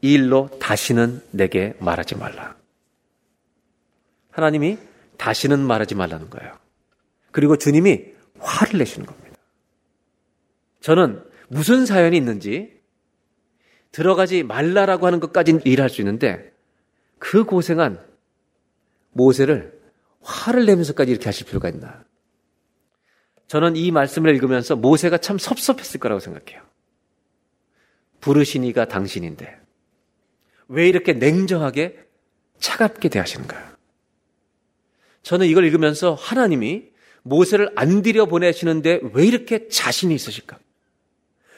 이 0.00 0.12
일로 0.12 0.48
다시는 0.58 1.20
내게 1.30 1.74
말하지 1.80 2.16
말라. 2.16 2.56
하나님이 4.30 4.78
다시는 5.18 5.60
말하지 5.60 5.94
말라는 5.94 6.30
거예요. 6.30 6.58
그리고 7.30 7.56
주님이 7.56 8.06
화를 8.38 8.78
내시는 8.78 9.06
겁니다. 9.06 9.36
저는 10.80 11.22
무슨 11.48 11.84
사연이 11.84 12.16
있는지 12.16 12.72
들어가지 13.92 14.42
말라라고 14.42 15.06
하는 15.06 15.20
것까지는 15.20 15.60
일할 15.64 15.90
수 15.90 16.00
있는데 16.00 16.53
그 17.24 17.44
고생한 17.44 17.98
모세를 19.12 19.80
화를 20.20 20.66
내면서까지 20.66 21.10
이렇게 21.10 21.24
하실 21.24 21.46
필요가 21.46 21.70
있나? 21.70 22.04
저는 23.46 23.76
이 23.76 23.90
말씀을 23.90 24.34
읽으면서 24.34 24.76
모세가 24.76 25.16
참 25.18 25.38
섭섭했을 25.38 26.00
거라고 26.00 26.20
생각해요. 26.20 26.62
부르시니가 28.20 28.88
당신인데 28.88 29.58
왜 30.68 30.86
이렇게 30.86 31.14
냉정하게 31.14 31.98
차갑게 32.58 33.08
대하시는가? 33.08 33.78
저는 35.22 35.46
이걸 35.46 35.64
읽으면서 35.64 36.12
하나님이 36.12 36.90
모세를 37.22 37.72
안 37.74 38.02
들여 38.02 38.26
보내시는데 38.26 39.00
왜 39.14 39.26
이렇게 39.26 39.68
자신이 39.68 40.14
있으실까? 40.14 40.58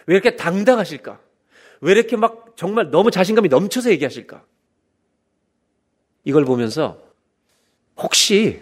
왜 0.06 0.14
이렇게 0.14 0.36
당당하실까? 0.36 1.20
왜 1.80 1.92
이렇게 1.92 2.16
막 2.16 2.54
정말 2.56 2.92
너무 2.92 3.10
자신감이 3.10 3.48
넘쳐서 3.48 3.90
얘기하실까? 3.90 4.44
이걸 6.26 6.44
보면서 6.44 7.00
혹시 7.96 8.60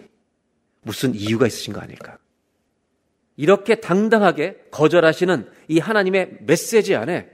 무슨 0.83 1.15
이유가 1.15 1.47
있으신 1.47 1.73
거 1.73 1.81
아닐까? 1.81 2.19
이렇게 3.37 3.77
당당하게 3.77 4.67
거절하시는 4.71 5.51
이 5.69 5.79
하나님의 5.79 6.39
메시지 6.43 6.95
안에 6.95 7.29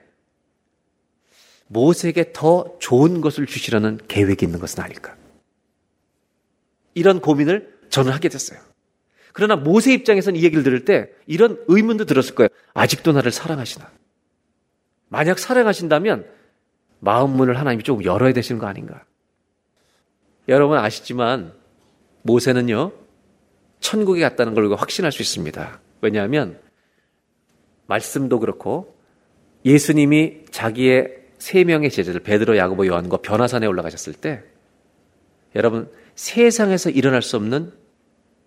모세에게 1.66 2.32
더 2.32 2.76
좋은 2.78 3.20
것을 3.20 3.46
주시려는 3.46 3.98
계획이 4.06 4.46
있는 4.46 4.60
것은 4.60 4.82
아닐까? 4.82 5.16
이런 6.94 7.20
고민을 7.20 7.80
저는 7.90 8.12
하게 8.12 8.28
됐어요. 8.28 8.60
그러나 9.32 9.56
모세 9.56 9.92
입장에서는 9.92 10.38
이 10.38 10.44
얘기를 10.44 10.62
들을 10.62 10.84
때 10.84 11.10
이런 11.26 11.62
의문도 11.66 12.04
들었을 12.04 12.36
거예요. 12.36 12.48
아직도 12.72 13.12
나를 13.12 13.32
사랑하시나? 13.32 13.90
만약 15.08 15.40
사랑하신다면 15.40 16.24
마음 17.00 17.30
문을 17.30 17.58
하나님이 17.58 17.82
조금 17.82 18.04
열어야 18.04 18.32
되시는 18.32 18.60
거 18.60 18.66
아닌가? 18.68 19.04
여러분 20.50 20.78
아시지만 20.78 21.52
모세는요, 22.22 22.92
천국에 23.78 24.20
갔다는 24.20 24.52
걸 24.54 24.70
확신할 24.74 25.12
수 25.12 25.22
있습니다. 25.22 25.80
왜냐하면 26.02 26.58
말씀도 27.86 28.40
그렇고 28.40 28.94
예수님이 29.64 30.46
자기의 30.50 31.18
세 31.38 31.64
명의 31.64 31.90
제자들 31.90 32.20
베드로, 32.20 32.56
야고보, 32.56 32.86
요한과 32.86 33.18
변화산에 33.18 33.66
올라가셨을 33.66 34.12
때 34.12 34.42
여러분 35.54 35.88
세상에서 36.16 36.90
일어날 36.90 37.22
수 37.22 37.36
없는 37.36 37.72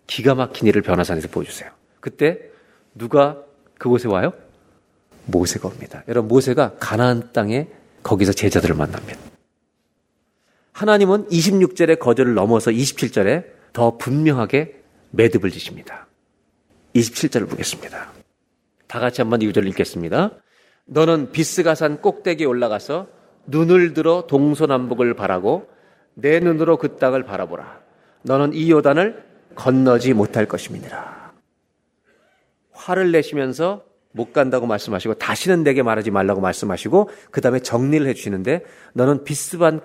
기가 0.05 0.35
막힌 0.35 0.67
일을 0.67 0.81
변화산에서 0.81 1.29
보여주세요. 1.29 1.71
그때 2.01 2.39
누가 2.93 3.41
그곳에 3.79 4.09
와요? 4.09 4.33
모세가 5.25 5.69
옵니다. 5.69 6.03
여러분 6.09 6.27
모세가 6.27 6.75
가나안 6.79 7.31
땅에 7.31 7.67
거기서 8.03 8.33
제자들을 8.33 8.75
만납니다. 8.75 9.32
하나님은 10.73 11.27
26절의 11.27 11.99
거절을 11.99 12.33
넘어서 12.33 12.71
27절에 12.71 13.45
더 13.73 13.97
분명하게 13.97 14.81
매듭을 15.11 15.51
지십니다. 15.51 16.07
27절을 16.95 17.49
보겠습니다. 17.49 18.11
다 18.87 18.99
같이 18.99 19.21
한번 19.21 19.41
이 19.41 19.45
구절을 19.45 19.69
읽겠습니다. 19.69 20.31
너는 20.85 21.31
비스가산 21.31 22.01
꼭대기에 22.01 22.45
올라가서 22.45 23.07
눈을 23.45 23.93
들어 23.93 24.25
동서남북을 24.27 25.15
바라고 25.15 25.67
내 26.15 26.39
눈으로 26.39 26.77
그 26.77 26.97
땅을 26.97 27.23
바라보라. 27.23 27.81
너는 28.23 28.53
이 28.53 28.71
요단을 28.71 29.23
건너지 29.55 30.13
못할 30.13 30.47
것임이니라. 30.47 31.33
화를 32.71 33.11
내시면서 33.11 33.85
못 34.11 34.33
간다고 34.33 34.67
말씀하시고 34.67 35.15
다시는 35.15 35.63
내게 35.63 35.81
말하지 35.81 36.11
말라고 36.11 36.41
말씀하시고 36.41 37.09
그 37.31 37.41
다음에 37.41 37.59
정리를 37.59 38.05
해주시는데 38.07 38.63
너는 38.93 39.23
비스반 39.23 39.81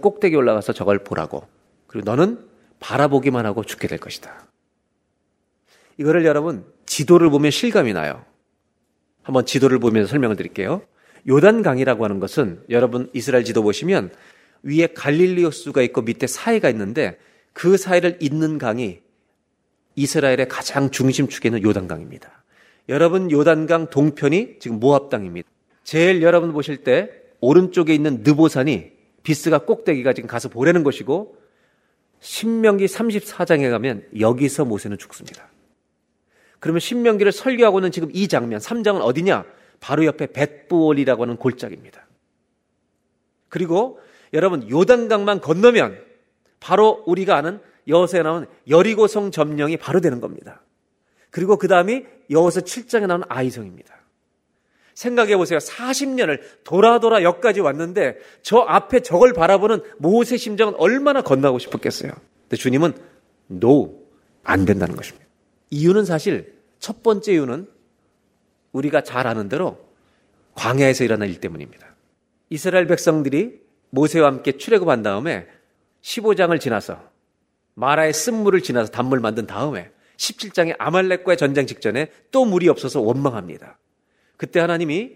꼭대기 0.00 0.34
올라가서 0.34 0.72
저걸 0.72 1.04
보라고 1.04 1.46
그리고 1.86 2.10
너는 2.10 2.38
바라보기만 2.80 3.44
하고 3.44 3.62
죽게 3.62 3.88
될 3.88 3.98
것이다. 3.98 4.46
이거를 5.98 6.24
여러분 6.24 6.64
지도를 6.86 7.28
보면 7.30 7.50
실감이 7.50 7.92
나요. 7.92 8.24
한번 9.22 9.44
지도를 9.44 9.78
보면서 9.78 10.08
설명을 10.10 10.36
드릴게요. 10.36 10.82
요단강이라고 11.28 12.04
하는 12.04 12.20
것은 12.20 12.62
여러분 12.70 13.10
이스라엘 13.12 13.44
지도 13.44 13.62
보시면 13.62 14.12
위에 14.62 14.86
갈릴리오스가 14.88 15.82
있고 15.82 16.02
밑에 16.02 16.26
사이가 16.26 16.70
있는데 16.70 17.18
그 17.52 17.76
사이를 17.76 18.18
잇는 18.20 18.58
강이 18.58 19.00
이스라엘의 19.96 20.48
가장 20.48 20.90
중심축에 20.90 21.48
있는 21.48 21.62
요단강입니다. 21.62 22.30
여러분 22.88 23.30
요단강 23.30 23.90
동편이 23.90 24.58
지금 24.60 24.78
모압 24.78 25.10
땅입니다. 25.10 25.48
제일 25.84 26.22
여러분 26.22 26.52
보실 26.52 26.78
때 26.78 27.10
오른쪽에 27.40 27.94
있는 27.94 28.22
느보산이 28.22 28.95
비스가 29.26 29.58
꼭대기가 29.58 30.12
지금 30.12 30.28
가서 30.28 30.48
보라는 30.48 30.84
것이고 30.84 31.36
신명기 32.20 32.86
34장에 32.86 33.68
가면 33.70 34.06
여기서 34.20 34.64
모세는 34.64 34.98
죽습니다. 34.98 35.48
그러면 36.60 36.78
신명기를 36.78 37.32
설교하고는 37.32 37.90
지금 37.90 38.08
이 38.12 38.28
장면 38.28 38.60
3장은 38.60 39.00
어디냐? 39.00 39.44
바로 39.80 40.04
옆에 40.04 40.28
벳부올이라고 40.28 41.24
하는 41.24 41.36
골짜기입니다. 41.38 42.06
그리고 43.48 43.98
여러분 44.32 44.70
요단강만 44.70 45.40
건너면 45.40 46.00
바로 46.60 47.02
우리가 47.06 47.36
아는 47.36 47.60
여호수에 47.88 48.22
나온 48.22 48.46
여리고성 48.68 49.32
점령이 49.32 49.76
바로 49.76 50.00
되는 50.00 50.20
겁니다. 50.20 50.62
그리고 51.30 51.56
그 51.56 51.66
다음이 51.66 52.04
여호수 52.30 52.60
7장에 52.60 53.08
나온 53.08 53.24
아이성입니다. 53.28 54.05
생각해 54.96 55.36
보세요. 55.36 55.58
40년을 55.58 56.40
돌아 56.64 56.98
돌아 56.98 57.22
여기까지 57.22 57.60
왔는데 57.60 58.16
저 58.42 58.60
앞에 58.60 59.00
저걸 59.00 59.34
바라보는 59.34 59.82
모세 59.98 60.38
심정은 60.38 60.74
얼마나 60.78 61.20
건너고 61.22 61.58
싶었겠어요. 61.58 62.10
근데 62.42 62.56
주님은 62.56 62.94
노, 63.48 64.02
안 64.42 64.64
된다는 64.64 64.96
것입니다. 64.96 65.24
이유는 65.70 66.06
사실 66.06 66.54
첫 66.80 67.02
번째 67.02 67.34
이유는 67.34 67.68
우리가 68.72 69.02
잘 69.02 69.26
아는 69.26 69.48
대로 69.48 69.78
광야에서 70.54 71.04
일어난 71.04 71.28
일 71.28 71.40
때문입니다. 71.40 71.94
이스라엘 72.48 72.86
백성들이 72.86 73.60
모세와 73.90 74.28
함께 74.28 74.52
출애굽한 74.52 75.02
다음에 75.02 75.46
15장을 76.00 76.58
지나서 76.58 76.98
마라의 77.74 78.14
쓴물을 78.14 78.62
지나서 78.62 78.90
단물 78.90 79.20
만든 79.20 79.46
다음에 79.46 79.90
17장의 80.16 80.76
아말렉과의 80.78 81.36
전쟁 81.36 81.66
직전에 81.66 82.10
또 82.30 82.46
물이 82.46 82.70
없어서 82.70 83.02
원망합니다. 83.02 83.78
그때 84.36 84.60
하나님이 84.60 85.12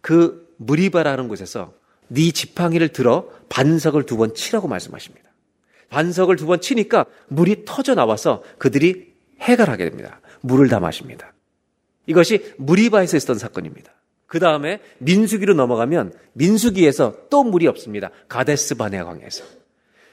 그 0.00 0.54
무리바라는 0.58 1.28
곳에서 1.28 1.74
네 2.08 2.30
지팡이를 2.30 2.88
들어 2.88 3.28
반석을 3.48 4.04
두 4.04 4.16
번 4.16 4.34
치라고 4.34 4.68
말씀하십니다. 4.68 5.30
반석을 5.90 6.36
두 6.36 6.46
번 6.46 6.60
치니까 6.60 7.06
물이 7.28 7.64
터져 7.64 7.94
나와서 7.94 8.42
그들이 8.58 9.14
해갈하게 9.40 9.88
됩니다. 9.90 10.20
물을 10.40 10.68
다 10.68 10.80
마십니다. 10.80 11.32
이것이 12.06 12.54
무리바에서 12.58 13.16
있었던 13.16 13.38
사건입니다. 13.38 13.92
그 14.26 14.38
다음에 14.38 14.80
민수기로 14.98 15.54
넘어가면 15.54 16.12
민수기에서 16.32 17.28
또 17.30 17.44
물이 17.44 17.66
없습니다. 17.68 18.10
가데스 18.28 18.74
바네아 18.74 19.04
광야에서. 19.04 19.44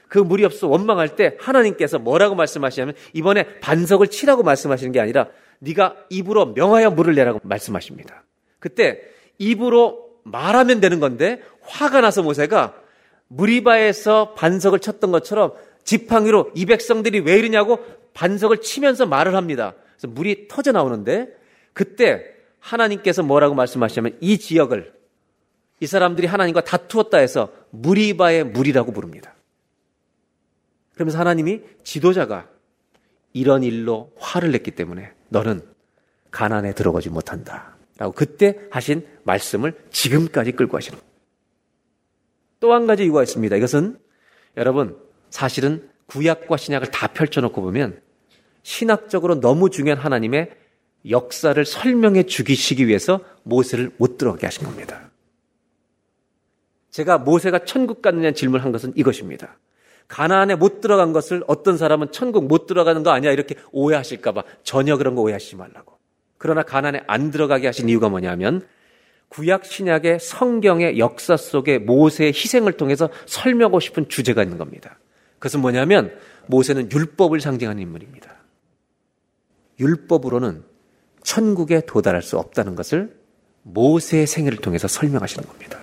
그 0.08 0.18
물이 0.18 0.44
없어 0.44 0.68
원망할 0.68 1.16
때 1.16 1.36
하나님께서 1.40 1.98
뭐라고 1.98 2.34
말씀하시냐면 2.34 2.94
이번에 3.14 3.58
반석을 3.60 4.08
치라고 4.08 4.42
말씀하시는 4.42 4.92
게 4.92 5.00
아니라 5.00 5.28
네가 5.60 5.96
입으로 6.10 6.52
명하여 6.52 6.90
물을 6.90 7.14
내라고 7.14 7.40
말씀하십니다. 7.42 8.22
그때 8.62 9.00
입으로 9.38 10.20
말하면 10.22 10.78
되는 10.78 11.00
건데 11.00 11.42
화가 11.62 12.00
나서 12.00 12.22
모세가 12.22 12.80
무리바에서 13.26 14.34
반석을 14.34 14.78
쳤던 14.78 15.10
것처럼 15.10 15.52
지팡이로 15.82 16.52
이 16.54 16.64
백성들이 16.64 17.20
왜 17.20 17.38
이러냐고 17.38 17.84
반석을 18.14 18.60
치면서 18.60 19.04
말을 19.06 19.34
합니다. 19.34 19.74
그래서 19.96 20.14
물이 20.14 20.46
터져 20.46 20.70
나오는데 20.70 21.26
그때 21.72 22.24
하나님께서 22.60 23.24
뭐라고 23.24 23.56
말씀하시냐면 23.56 24.16
이 24.20 24.38
지역을 24.38 24.92
이 25.80 25.86
사람들이 25.88 26.28
하나님과 26.28 26.60
다투었다 26.60 27.18
해서 27.18 27.52
무리바의 27.70 28.44
물이라고 28.44 28.92
부릅니다. 28.92 29.34
그러면서 30.94 31.18
하나님이 31.18 31.62
지도자가 31.82 32.48
이런 33.32 33.64
일로 33.64 34.12
화를 34.18 34.52
냈기 34.52 34.70
때문에 34.70 35.10
너는 35.30 35.62
가난에 36.30 36.74
들어가지 36.74 37.10
못한다. 37.10 37.71
라고 38.02 38.12
그때 38.12 38.58
하신 38.70 39.06
말씀을 39.22 39.74
지금까지 39.92 40.52
끌고 40.52 40.76
하시는 40.76 40.98
또 42.58 42.72
한 42.72 42.88
가지 42.88 43.04
이유가 43.04 43.22
있습니다. 43.22 43.54
이것은 43.54 43.96
여러분 44.56 44.96
사실은 45.30 45.88
구약과 46.06 46.56
신약을 46.56 46.90
다 46.90 47.06
펼쳐놓고 47.06 47.62
보면 47.62 48.00
신학적으로 48.64 49.40
너무 49.40 49.70
중요한 49.70 50.00
하나님의 50.00 50.50
역사를 51.10 51.64
설명해 51.64 52.24
주기시기 52.24 52.88
위해서 52.88 53.20
모세를 53.44 53.92
못 53.98 54.18
들어가게 54.18 54.46
하신 54.46 54.64
겁니다. 54.64 55.10
제가 56.90 57.18
모세가 57.18 57.64
천국 57.64 58.02
갔느냐 58.02 58.32
질문을 58.32 58.64
한 58.64 58.72
것은 58.72 58.92
이것입니다. 58.96 59.58
가나안에 60.08 60.56
못 60.56 60.80
들어간 60.80 61.12
것을 61.12 61.44
어떤 61.46 61.78
사람은 61.78 62.10
천국 62.10 62.48
못 62.48 62.66
들어가는 62.66 63.04
거 63.04 63.10
아니야 63.10 63.30
이렇게 63.30 63.54
오해하실까봐 63.70 64.42
전혀 64.64 64.96
그런 64.96 65.14
거 65.14 65.22
오해하시지 65.22 65.54
말라고. 65.54 66.01
그러나 66.42 66.64
가나안에 66.64 67.02
안 67.06 67.30
들어가게 67.30 67.68
하신 67.68 67.88
이유가 67.88 68.08
뭐냐면 68.08 68.62
구약 69.28 69.64
신약의 69.64 70.18
성경의 70.18 70.98
역사 70.98 71.36
속에 71.36 71.78
모세의 71.78 72.32
희생을 72.32 72.72
통해서 72.72 73.10
설명하고 73.26 73.78
싶은 73.78 74.08
주제가 74.08 74.42
있는 74.42 74.58
겁니다. 74.58 74.98
그것은 75.34 75.60
뭐냐면 75.60 76.12
모세는 76.48 76.90
율법을 76.90 77.40
상징하는 77.40 77.80
인물입니다. 77.80 78.34
율법으로는 79.78 80.64
천국에 81.22 81.82
도달할 81.86 82.22
수 82.22 82.36
없다는 82.38 82.74
것을 82.74 83.16
모세의 83.62 84.26
생애를 84.26 84.58
통해서 84.58 84.88
설명하시는 84.88 85.46
겁니다. 85.46 85.78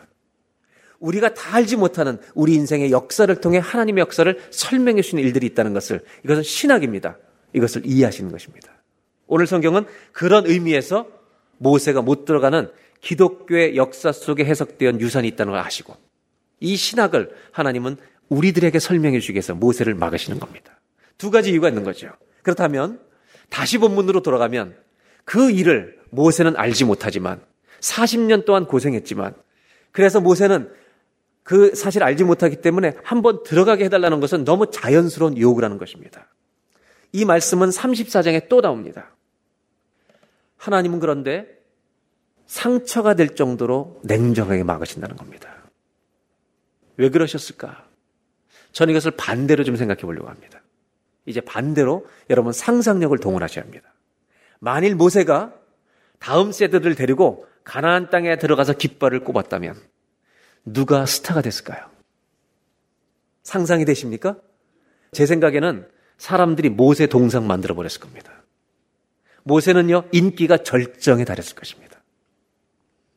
우리가 1.00 1.34
다 1.34 1.56
알지 1.56 1.78
못하는 1.78 2.20
우리 2.36 2.54
인생의 2.56 2.92
역사를 2.92 3.34
통해 3.40 3.60
하나님의 3.60 4.02
역사를 4.02 4.38
설명해 4.52 5.02
주시는 5.04 5.24
일들이 5.24 5.48
있다는 5.48 5.74
것을 5.74 6.02
이것은 6.26 6.44
신학입니다. 6.44 7.18
이것을 7.54 7.86
이해하시는 7.86 8.30
것입니다. 8.30 8.79
오늘 9.30 9.48
성경은 9.48 9.86
그런 10.12 10.46
의미에서 10.46 11.08
모세가 11.60 12.02
못 12.02 12.26
들어가는 12.26 12.70
기독교의 13.02 13.78
역사 13.78 14.12
속에 14.12 14.44
해석되어 14.44 14.94
유산이 15.00 15.28
있다는 15.30 15.54
걸 15.54 15.62
아시고 15.62 15.96
이 16.60 16.76
신학을 16.76 17.32
하나님은 17.52 17.98
우리들에게 18.28 18.78
설명해 18.80 19.20
주기 19.20 19.36
위해서 19.36 19.54
모세를 19.54 19.94
막으시는 19.94 20.40
겁니다. 20.40 20.80
두 21.18 21.32
가지 21.32 21.52
이유가 21.52 21.70
있는 21.70 21.84
거죠. 21.84 22.10
그렇다면 22.42 23.00
다시 23.50 23.78
본문으로 23.78 24.22
돌아가면 24.22 24.76
그 25.26 25.52
일을 25.52 26.00
모세는 26.10 26.58
알지 26.58 26.86
못하지만 26.86 27.40
40년 27.82 28.46
동안 28.46 28.66
고생했지만 28.66 29.36
그래서 29.92 30.20
모세는 30.20 30.72
그 31.44 31.74
사실 31.76 32.04
알지 32.04 32.24
못하기 32.24 32.58
때문에 32.58 32.96
한번 33.04 33.44
들어가게 33.44 33.86
해달라는 33.86 34.20
것은 34.20 34.44
너무 34.44 34.70
자연스러운 34.72 35.38
요구라는 35.38 35.78
것입니다. 35.78 36.28
이 37.12 37.26
말씀은 37.26 37.70
34장에 37.70 38.50
또 38.50 38.62
나옵니다. 38.62 39.12
하나님은 40.60 41.00
그런데 41.00 41.48
상처가 42.46 43.16
될 43.16 43.36
정도로 43.36 44.00
냉정하게 44.04 44.64
막으신다는 44.64 45.16
겁니다. 45.16 45.50
왜 46.98 47.10
그러셨을까? 47.10 47.88
저는 48.72 48.92
이것을 48.92 49.12
반대로 49.12 49.64
좀 49.64 49.76
생각해 49.76 50.02
보려고 50.02 50.28
합니다. 50.30 50.62
이제 51.26 51.42
반대로 51.42 52.06
여러분 52.30 52.54
상상력을 52.54 53.18
동원하셔야 53.20 53.64
합니다. 53.64 53.94
만일 54.60 54.96
모세가 54.96 55.54
다음 56.20 56.52
세대들을 56.52 56.96
데리고 56.96 57.48
가나안 57.64 58.10
땅에 58.10 58.38
들어가서 58.38 58.74
깃발을 58.74 59.24
꼽았다면 59.24 59.76
누가 60.66 61.06
스타가 61.06 61.42
됐을까요? 61.42 61.90
상상이 63.44 63.86
되십니까? 63.86 64.38
제 65.12 65.26
생각에는 65.26 65.88
사람들이 66.18 66.70
모세 66.70 67.08
동상 67.08 67.48
만들어 67.48 67.76
버렸을 67.76 68.02
겁니다. 68.02 68.39
모세는요, 69.44 70.04
인기가 70.12 70.58
절정에 70.58 71.26
달했을 71.26 71.56
것입니다. 71.56 72.02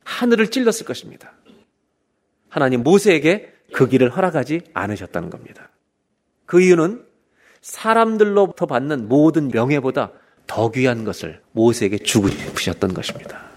하늘을 0.05 0.51
찔렀을 0.51 0.87
것입니다. 0.87 1.33
하나님 2.49 2.83
모세에게 2.83 3.53
그 3.73 3.89
길을 3.89 4.11
허락하지 4.11 4.61
않으셨다는 4.75 5.31
겁니다. 5.31 5.71
그 6.47 6.61
이유는 6.61 7.05
사람들로부터 7.63 8.67
받는 8.67 9.09
모든 9.09 9.49
명예보다 9.49 10.13
더 10.47 10.71
귀한 10.71 11.05
것을 11.05 11.41
모세에게 11.53 11.99
주고 11.99 12.29
싶으셨던 12.29 12.93
것입니다. 12.93 13.53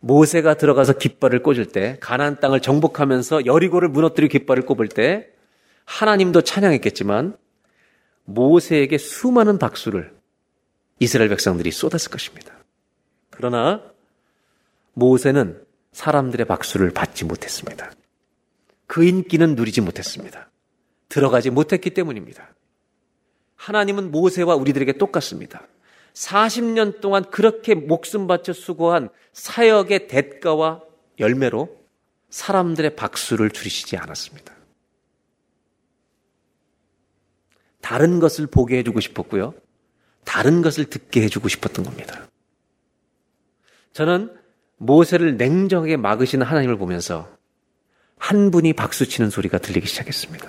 모세가 0.00 0.54
들어가서 0.54 0.94
깃발을 0.94 1.42
꽂을 1.42 1.66
때 1.66 1.98
가나안 2.00 2.40
땅을 2.40 2.60
정복하면서 2.60 3.44
여리고를 3.44 3.88
무너뜨리 3.90 4.28
깃발을 4.28 4.64
꼽을 4.64 4.88
때 4.88 5.28
하나님도 5.84 6.40
찬양했겠지만 6.40 7.36
모세에게 8.24 8.96
수많은 8.96 9.58
박수를 9.58 10.12
이스라엘 11.00 11.30
백성들이 11.30 11.72
쏟았을 11.72 12.10
것입니다. 12.10 12.54
그러나 13.30 13.82
모세는 14.92 15.64
사람들의 15.92 16.46
박수를 16.46 16.90
받지 16.92 17.24
못했습니다. 17.24 17.90
그 18.86 19.04
인기는 19.04 19.56
누리지 19.56 19.80
못했습니다. 19.80 20.50
들어가지 21.08 21.50
못했기 21.50 21.90
때문입니다. 21.90 22.54
하나님은 23.56 24.10
모세와 24.10 24.54
우리들에게 24.54 24.92
똑같습니다. 24.98 25.66
40년 26.12 27.00
동안 27.00 27.24
그렇게 27.30 27.74
목숨 27.74 28.26
바쳐 28.26 28.52
수고한 28.52 29.08
사역의 29.32 30.08
대가와 30.08 30.82
열매로 31.18 31.80
사람들의 32.30 32.96
박수를 32.96 33.50
줄이시지 33.50 33.96
않았습니다. 33.96 34.54
다른 37.80 38.20
것을 38.20 38.46
보게 38.46 38.78
해주고 38.78 39.00
싶었고요. 39.00 39.54
다른 40.30 40.62
것을 40.62 40.84
듣게 40.84 41.22
해주고 41.22 41.48
싶었던 41.48 41.84
겁니다. 41.84 42.28
저는 43.92 44.32
모세를 44.76 45.36
냉정하게 45.36 45.96
막으시는 45.96 46.46
하나님을 46.46 46.78
보면서 46.78 47.28
한 48.16 48.52
분이 48.52 48.74
박수 48.74 49.08
치는 49.08 49.28
소리가 49.28 49.58
들리기 49.58 49.88
시작했습니다. 49.88 50.48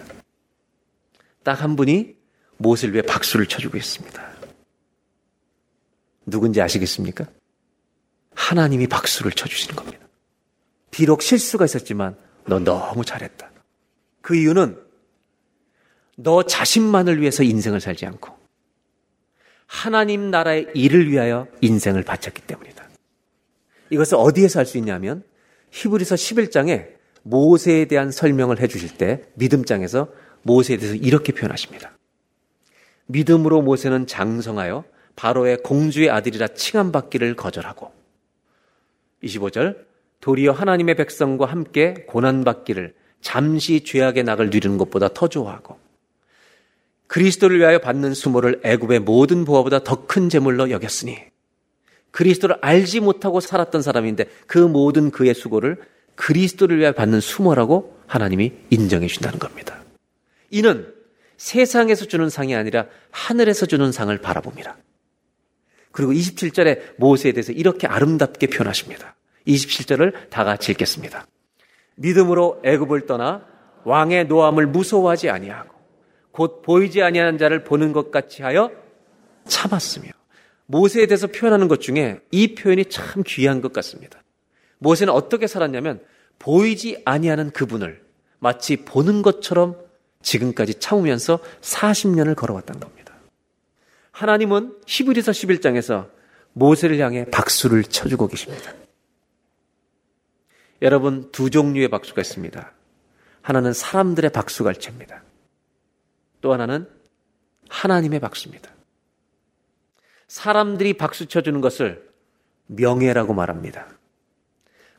딱 1.44 1.64
한 1.64 1.76
분이 1.76 2.16
모세를 2.58 2.94
위해 2.94 3.02
박수를 3.02 3.48
쳐주고 3.48 3.76
있습니다. 3.76 4.32
누군지 6.28 6.62
아시겠습니까? 6.62 7.26
하나님이 8.36 8.86
박수를 8.86 9.32
쳐주시는 9.32 9.76
겁니다. 9.76 10.08
비록 10.92 11.24
실수가 11.24 11.66
있었지만 11.66 12.16
너 12.46 12.60
너무 12.60 13.04
잘했다. 13.04 13.50
그 14.22 14.36
이유는 14.36 14.80
너 16.18 16.44
자신만을 16.44 17.20
위해서 17.20 17.42
인생을 17.42 17.82
살지 17.82 18.06
않고 18.06 18.41
하나님 19.72 20.30
나라의 20.32 20.68
일을 20.76 21.10
위하여 21.10 21.48
인생을 21.62 22.04
바쳤기 22.04 22.42
때문이다. 22.42 22.90
이것을 23.90 24.18
어디에서 24.18 24.60
할 24.60 24.66
수 24.66 24.78
있냐면 24.78 25.24
히브리서 25.72 26.16
11장에 26.16 26.90
모세에 27.24 27.86
대한 27.86 28.12
설명을 28.12 28.60
해 28.60 28.68
주실 28.68 28.98
때 28.98 29.24
믿음장에서 29.36 30.10
모세에 30.42 30.76
대해서 30.76 30.96
이렇게 30.96 31.32
표현하십니다. 31.32 31.98
믿음으로 33.06 33.62
모세는 33.62 34.08
장성하여 34.08 34.84
바로의 35.16 35.64
공주의 35.64 36.10
아들이라 36.10 36.50
칭함받기를 36.50 37.38
거절하고 37.38 37.94
25절 39.24 39.86
도리어 40.20 40.52
하나님의 40.52 40.96
백성과 40.96 41.46
함께 41.46 42.06
고난받기를 42.10 42.94
잠시 43.22 43.86
죄악의 43.86 44.24
낙을 44.26 44.50
누리는 44.50 44.78
것보다 44.78 45.08
더 45.14 45.30
좋아하고 45.30 45.78
그리스도를 47.12 47.60
위하여 47.60 47.78
받는 47.80 48.14
수모를 48.14 48.62
애굽의 48.64 49.00
모든 49.00 49.44
보화보다 49.44 49.84
더 49.84 50.06
큰 50.08 50.30
재물로 50.30 50.72
여겼으니 50.72 51.18
그리스도를 52.12 52.56
알지 52.62 53.02
못하고 53.02 53.42
살았던 53.42 53.82
사람인데 53.82 54.26
그 54.48 54.58
모든 54.58 55.12
그의 55.12 55.34
수고를 55.34 55.78
그리스도를 56.16 56.78
위하여 56.78 56.94
받는 56.94 57.20
수모라고 57.20 57.98
하나님이 58.08 58.54
인정해 58.70 59.08
준다는 59.08 59.40
겁니다. 59.40 59.84
이는 60.52 60.94
세상에서 61.36 62.06
주는 62.06 62.30
상이 62.30 62.56
아니라 62.56 62.86
하늘에서 63.10 63.66
주는 63.66 63.92
상을 63.92 64.18
바라봅니다. 64.18 64.78
그리고 65.92 66.14
27절에 66.14 66.94
모세에 66.96 67.34
대해서 67.34 67.52
이렇게 67.52 67.88
아름답게 67.88 68.48
표현하십니다. 68.48 69.16
27절을 69.48 70.30
다 70.30 70.46
같이 70.46 70.72
읽겠습니다. 70.72 71.28
믿음으로 71.96 72.62
애굽을 72.64 73.06
떠나 73.06 73.46
왕의 73.84 74.28
노함을 74.28 74.68
무서워하지 74.68 75.30
아니하고 75.30 75.81
곧 76.32 76.62
보이지 76.62 77.02
아니하는 77.02 77.38
자를 77.38 77.64
보는 77.64 77.94
것 77.94 78.12
같이 78.12 78.42
하여 78.42 78.72
참았으며 79.46 80.10
모세에 80.66 81.06
대해서 81.06 81.28
표현하는 81.28 81.68
것 81.68 81.82
중에 81.82 82.22
이 82.32 82.56
표현이 82.56 82.86
참 82.86 83.24
귀한 83.26 83.62
것 83.62 83.74
같습니다. 83.74 84.24
모세는 84.80 85.14
어떻게 85.14 85.48
살았냐면 85.48 86.02
보이지 86.40 87.02
아니하는 87.06 87.52
그분을 87.52 88.02
마치 88.40 88.78
보는 88.78 89.22
것처럼 89.22 89.76
지금까지 90.22 90.80
참으면서 90.80 91.40
40년을 91.62 92.36
걸어왔다는 92.36 92.80
겁니다. 92.80 93.14
하나님은 94.12 94.78
히브리서 94.88 95.32
11장에서 95.32 96.10
모세를 96.54 97.00
향해 97.00 97.26
박수를 97.26 97.84
쳐주고 97.84 98.28
계십니다. 98.28 98.74
여러분 100.82 101.32
두 101.32 101.50
종류의 101.50 101.90
박수가 101.90 102.22
있습니다. 102.22 102.74
하나는 103.42 103.74
사람들의 103.74 104.32
박수갈채입니다. 104.32 105.21
또 106.42 106.54
하나는 106.54 106.88
하나님의 107.70 108.20
박수입니다. 108.20 108.70
사람들이 110.28 110.94
박수 110.94 111.28
쳐주는 111.28 111.60
것을 111.62 112.10
명예라고 112.68 113.34
말합니다. 113.34 113.88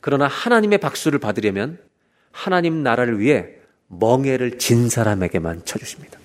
그러나 0.01 0.27
하나님의 0.27 0.79
박수를 0.79 1.19
받으려면 1.19 1.79
하나님 2.31 2.83
나라를 2.83 3.19
위해 3.19 3.55
멍해를 3.87 4.57
진 4.57 4.89
사람에게만 4.89 5.65
쳐주십니다. 5.65 6.19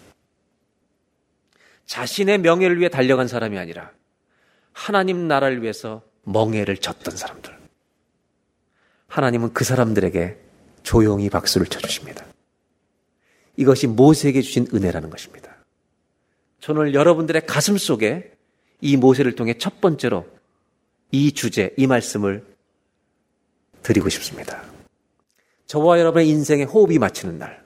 자신의 1.87 2.39
명예를 2.39 2.79
위해 2.79 2.89
달려간 2.89 3.29
사람이 3.29 3.59
아니라 3.59 3.91
하나님 4.73 5.27
나라를 5.27 5.63
위해서 5.63 6.03
멍해를 6.25 6.77
졌던 6.77 7.17
사람들. 7.17 7.57
하나님은 9.09 9.55
그 9.55 9.65
사람들에게 9.65 10.39
조용히 10.83 11.31
박수를 11.31 11.67
쳐주십니다. 11.67 12.25
이것이 13.59 13.89
모세에게 13.89 14.41
주신 14.41 14.69
은혜라는 14.73 15.11
것입니다. 15.11 15.57
저는 16.61 16.95
여러분들의 16.95 17.45
가슴 17.45 17.77
속에 17.77 18.33
이 18.81 18.97
모세를 18.97 19.35
통해 19.35 19.59
첫 19.59 19.81
번째로 19.81 20.27
이 21.11 21.33
주제, 21.33 21.75
이 21.77 21.89
말씀을 21.89 22.47
드리고 23.83 24.09
싶습니다. 24.11 24.63
저와 25.67 25.99
여러분의 25.99 26.29
인생의 26.29 26.67
호흡이 26.67 26.99
맞추는 26.99 27.39
날, 27.39 27.65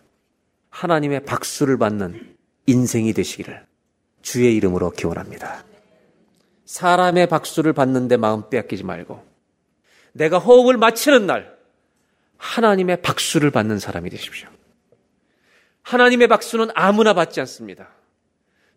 하나님의 0.70 1.26
박수를 1.26 1.76
받는 1.76 2.36
인생이 2.66 3.12
되시기를 3.12 3.66
주의 4.22 4.56
이름으로 4.56 4.92
기원합니다. 4.92 5.62
사람의 6.64 7.26
박수를 7.26 7.74
받는데 7.74 8.16
마음 8.16 8.48
빼앗기지 8.48 8.82
말고, 8.84 9.22
내가 10.12 10.38
호흡을 10.38 10.78
마치는 10.78 11.26
날, 11.26 11.54
하나님의 12.38 13.02
박수를 13.02 13.50
받는 13.50 13.78
사람이 13.78 14.08
되십시오. 14.08 14.48
하나님의 15.82 16.28
박수는 16.28 16.68
아무나 16.74 17.12
받지 17.12 17.40
않습니다. 17.40 17.88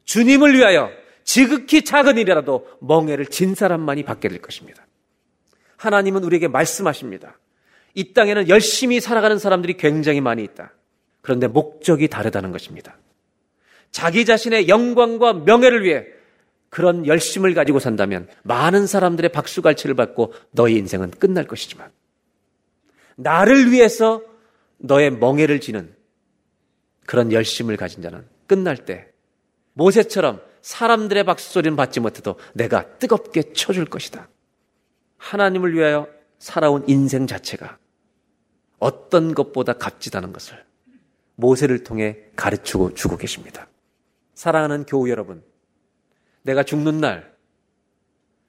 주님을 0.05 0.53
위하여 0.53 0.89
지극히 1.23 1.83
작은 1.83 2.17
일이라도 2.17 2.67
멍해를 2.81 3.27
진 3.27 3.55
사람만이 3.55 4.03
받게 4.03 4.29
될 4.29 4.41
것입니다. 4.41 4.85
하나님은 5.77 6.23
우리에게 6.23 6.47
말씀하십니다. 6.47 7.37
이 7.93 8.13
땅에는 8.13 8.49
열심히 8.49 8.99
살아가는 8.99 9.39
사람들이 9.39 9.77
굉장히 9.77 10.21
많이 10.21 10.43
있다. 10.43 10.73
그런데 11.21 11.47
목적이 11.47 12.07
다르다는 12.07 12.51
것입니다. 12.51 12.97
자기 13.91 14.25
자신의 14.25 14.67
영광과 14.67 15.33
명예를 15.33 15.83
위해 15.83 16.05
그런 16.69 17.07
열심을 17.07 17.53
가지고 17.53 17.79
산다면 17.79 18.27
많은 18.43 18.85
사람들의 18.85 19.31
박수갈채를 19.31 19.95
받고 19.95 20.33
너의 20.51 20.75
인생은 20.75 21.11
끝날 21.11 21.47
것이지만 21.47 21.89
나를 23.15 23.71
위해서 23.71 24.21
너의 24.77 25.11
멍해를 25.11 25.61
지는 25.61 25.95
그런 27.05 27.31
열심을 27.31 27.77
가진 27.77 28.01
자는 28.01 28.25
끝날 28.47 28.85
때 28.85 29.07
모세처럼 29.73 30.41
사람들의 30.61 31.23
박수소리는 31.23 31.75
받지 31.75 31.99
못해도 31.99 32.39
내가 32.53 32.97
뜨겁게 32.97 33.53
쳐줄 33.53 33.85
것이다. 33.85 34.27
하나님을 35.17 35.73
위하여 35.73 36.07
살아온 36.39 36.83
인생 36.87 37.27
자체가 37.27 37.77
어떤 38.79 39.33
것보다 39.33 39.73
값지다는 39.73 40.33
것을 40.33 40.63
모세를 41.35 41.83
통해 41.83 42.17
가르치고 42.35 42.93
주고 42.93 43.17
계십니다. 43.17 43.67
사랑하는 44.33 44.85
교우 44.85 45.09
여러분, 45.09 45.43
내가 46.43 46.63
죽는 46.63 46.99
날 46.99 47.35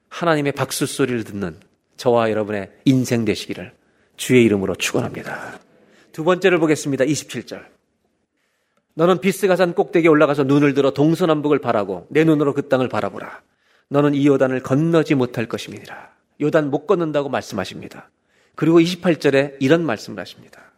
하나님의 0.08 0.52
박수 0.52 0.86
소리를 0.86 1.24
듣는 1.24 1.58
저와 1.96 2.30
여러분의 2.30 2.70
인생 2.84 3.24
되시기를 3.24 3.72
주의 4.16 4.44
이름으로 4.44 4.74
축원합니다. 4.74 5.58
두 6.12 6.24
번째를 6.24 6.58
보겠습니다. 6.58 7.04
27절. 7.04 7.75
너는 8.96 9.20
비스가산 9.20 9.74
꼭대기에 9.74 10.08
올라가서 10.08 10.44
눈을 10.44 10.72
들어 10.72 10.90
동서남북을 10.90 11.58
바라고 11.58 12.06
내 12.08 12.24
눈으로 12.24 12.54
그 12.54 12.68
땅을 12.68 12.88
바라보라. 12.88 13.42
너는 13.88 14.14
이 14.14 14.26
요단을 14.26 14.62
건너지 14.62 15.14
못할 15.14 15.46
것임이니라. 15.46 16.10
요단 16.40 16.70
못 16.70 16.86
건넌다고 16.86 17.28
말씀하십니다. 17.28 18.10
그리고 18.54 18.80
28절에 18.80 19.56
이런 19.60 19.84
말씀을 19.84 20.18
하십니다. 20.18 20.72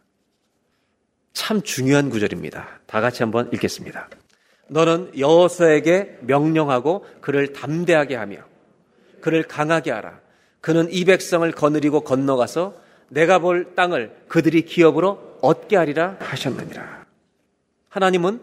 참 1.31 1.61
중요한 1.61 2.09
구절입니다. 2.09 2.81
다 2.85 2.99
같이 2.99 3.23
한번 3.23 3.49
읽겠습니다. 3.53 4.09
너는 4.67 5.17
여호수에게 5.17 6.19
명령하고 6.21 7.05
그를 7.21 7.53
담대하게 7.53 8.17
하며 8.17 8.39
그를 9.21 9.43
강하게 9.43 9.91
하라. 9.91 10.19
그는 10.59 10.91
이 10.91 11.05
백성을 11.05 11.49
거느리고 11.53 12.01
건너가서 12.01 12.75
내가 13.07 13.39
볼 13.39 13.75
땅을 13.75 14.13
그들이 14.27 14.63
기업으로 14.63 15.37
얻게 15.41 15.77
하리라 15.77 16.17
하셨느니라. 16.19 16.98
하나님은 17.89 18.41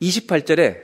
28절에 0.00 0.80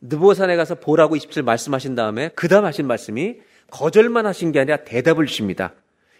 느보산에 0.00 0.56
가서 0.56 0.74
보라고 0.74 1.16
27절 1.16 1.42
말씀하신 1.42 1.94
다음에 1.94 2.30
그 2.34 2.48
다음 2.48 2.64
하신 2.64 2.86
말씀이 2.86 3.36
거절만 3.70 4.26
하신 4.26 4.52
게 4.52 4.60
아니라 4.60 4.78
대답을 4.78 5.26
주십니다. 5.26 5.72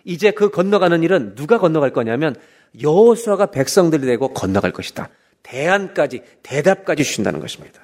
이제 0.04 0.30
그 0.30 0.50
건너가는 0.50 1.02
일은 1.02 1.34
누가 1.34 1.58
건너갈 1.58 1.92
거냐면 1.92 2.34
여호수아가 2.80 3.46
백성들이 3.46 4.06
되고 4.06 4.32
건너갈 4.32 4.72
것이다. 4.72 5.10
대안까지 5.42 6.22
대답까지 6.42 7.04
주신다는 7.04 7.40
것입니다. 7.40 7.80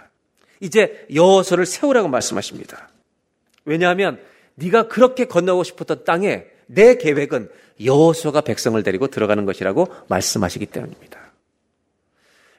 이제 0.60 1.06
여호수아를 1.12 1.66
세우라고 1.66 2.08
말씀하십니다. 2.08 2.88
왜냐하면 3.64 4.18
네가 4.54 4.88
그렇게 4.88 5.26
건너고 5.26 5.64
싶었던 5.64 6.04
땅에 6.04 6.46
내 6.66 6.96
계획은 6.96 7.50
여호수아가 7.84 8.40
백성을 8.40 8.80
데리고 8.82 9.08
들어가는 9.08 9.44
것이라고 9.44 9.88
말씀하시기 10.08 10.66
때문입니다. 10.66 11.28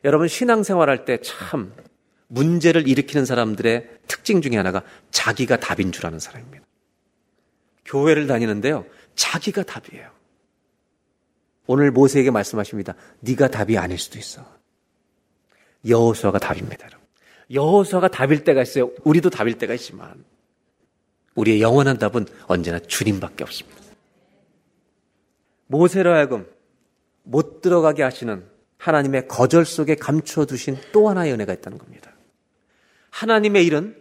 여러분 0.04 0.28
신앙생활할 0.28 1.06
때 1.06 1.18
참 1.22 1.74
문제를 2.30 2.88
일으키는 2.88 3.26
사람들의 3.26 3.90
특징 4.08 4.42
중에 4.42 4.56
하나가 4.56 4.84
자기가 5.12 5.58
답인 5.58 5.92
줄 5.92 6.06
아는 6.06 6.20
사람입니다. 6.20 6.66
교회를 7.86 8.28
다니는데요. 8.28 8.86
자기가 9.16 9.64
답이에요. 9.64 10.10
오늘 11.66 11.92
모세에게 11.92 12.32
말씀하십니다. 12.32 12.96
네가 13.22 13.50
답이 13.50 13.78
아닐 13.78 13.98
수도 13.98 14.20
있어. 14.20 14.46
여호수아가 15.88 16.38
답입니다. 16.40 16.88
여호수아가 17.52 18.10
답일 18.10 18.44
때가 18.44 18.62
있어요. 18.62 18.92
우리도 19.04 19.32
답일 19.32 19.58
때가 19.58 19.74
있지만 19.74 20.24
우리의 21.34 21.62
영원한 21.62 21.98
답은 21.98 22.28
언제나 22.48 22.80
주님밖에 22.80 23.44
없습니다. 23.44 23.80
모세로 25.68 26.14
하여금 26.14 26.48
못 27.24 27.62
들어가게 27.62 28.04
하시는 28.04 28.46
하나님의 28.80 29.28
거절 29.28 29.66
속에 29.66 29.96
감추어 29.96 30.46
두신 30.46 30.78
또 30.92 31.10
하나의 31.10 31.34
은혜가 31.34 31.54
있다는 31.54 31.78
겁니다. 31.78 32.12
하나님의 33.12 33.66
일은 33.66 33.96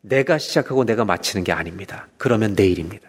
내가 0.00 0.38
시작하고 0.38 0.84
내가 0.84 1.04
마치는 1.04 1.44
게 1.44 1.52
아닙니다. 1.52 2.08
그러면 2.16 2.56
내 2.56 2.66
일입니다. 2.66 3.08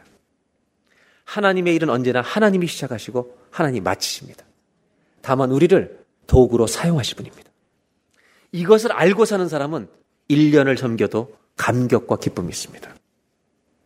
하나님의 1.24 1.74
일은 1.76 1.90
언제나 1.90 2.22
하나님이 2.22 2.68
시작하시고 2.68 3.38
하나님이 3.50 3.82
마치십니다. 3.82 4.46
다만 5.22 5.52
우리를 5.52 6.04
도구로 6.28 6.68
사용하실 6.68 7.16
분입니다. 7.16 7.50
이것을 8.52 8.92
알고 8.92 9.26
사는 9.26 9.48
사람은 9.48 9.88
1년을 10.30 10.78
섬겨도 10.78 11.36
감격과 11.56 12.18
기쁨이 12.18 12.50
있습니다. 12.50 12.94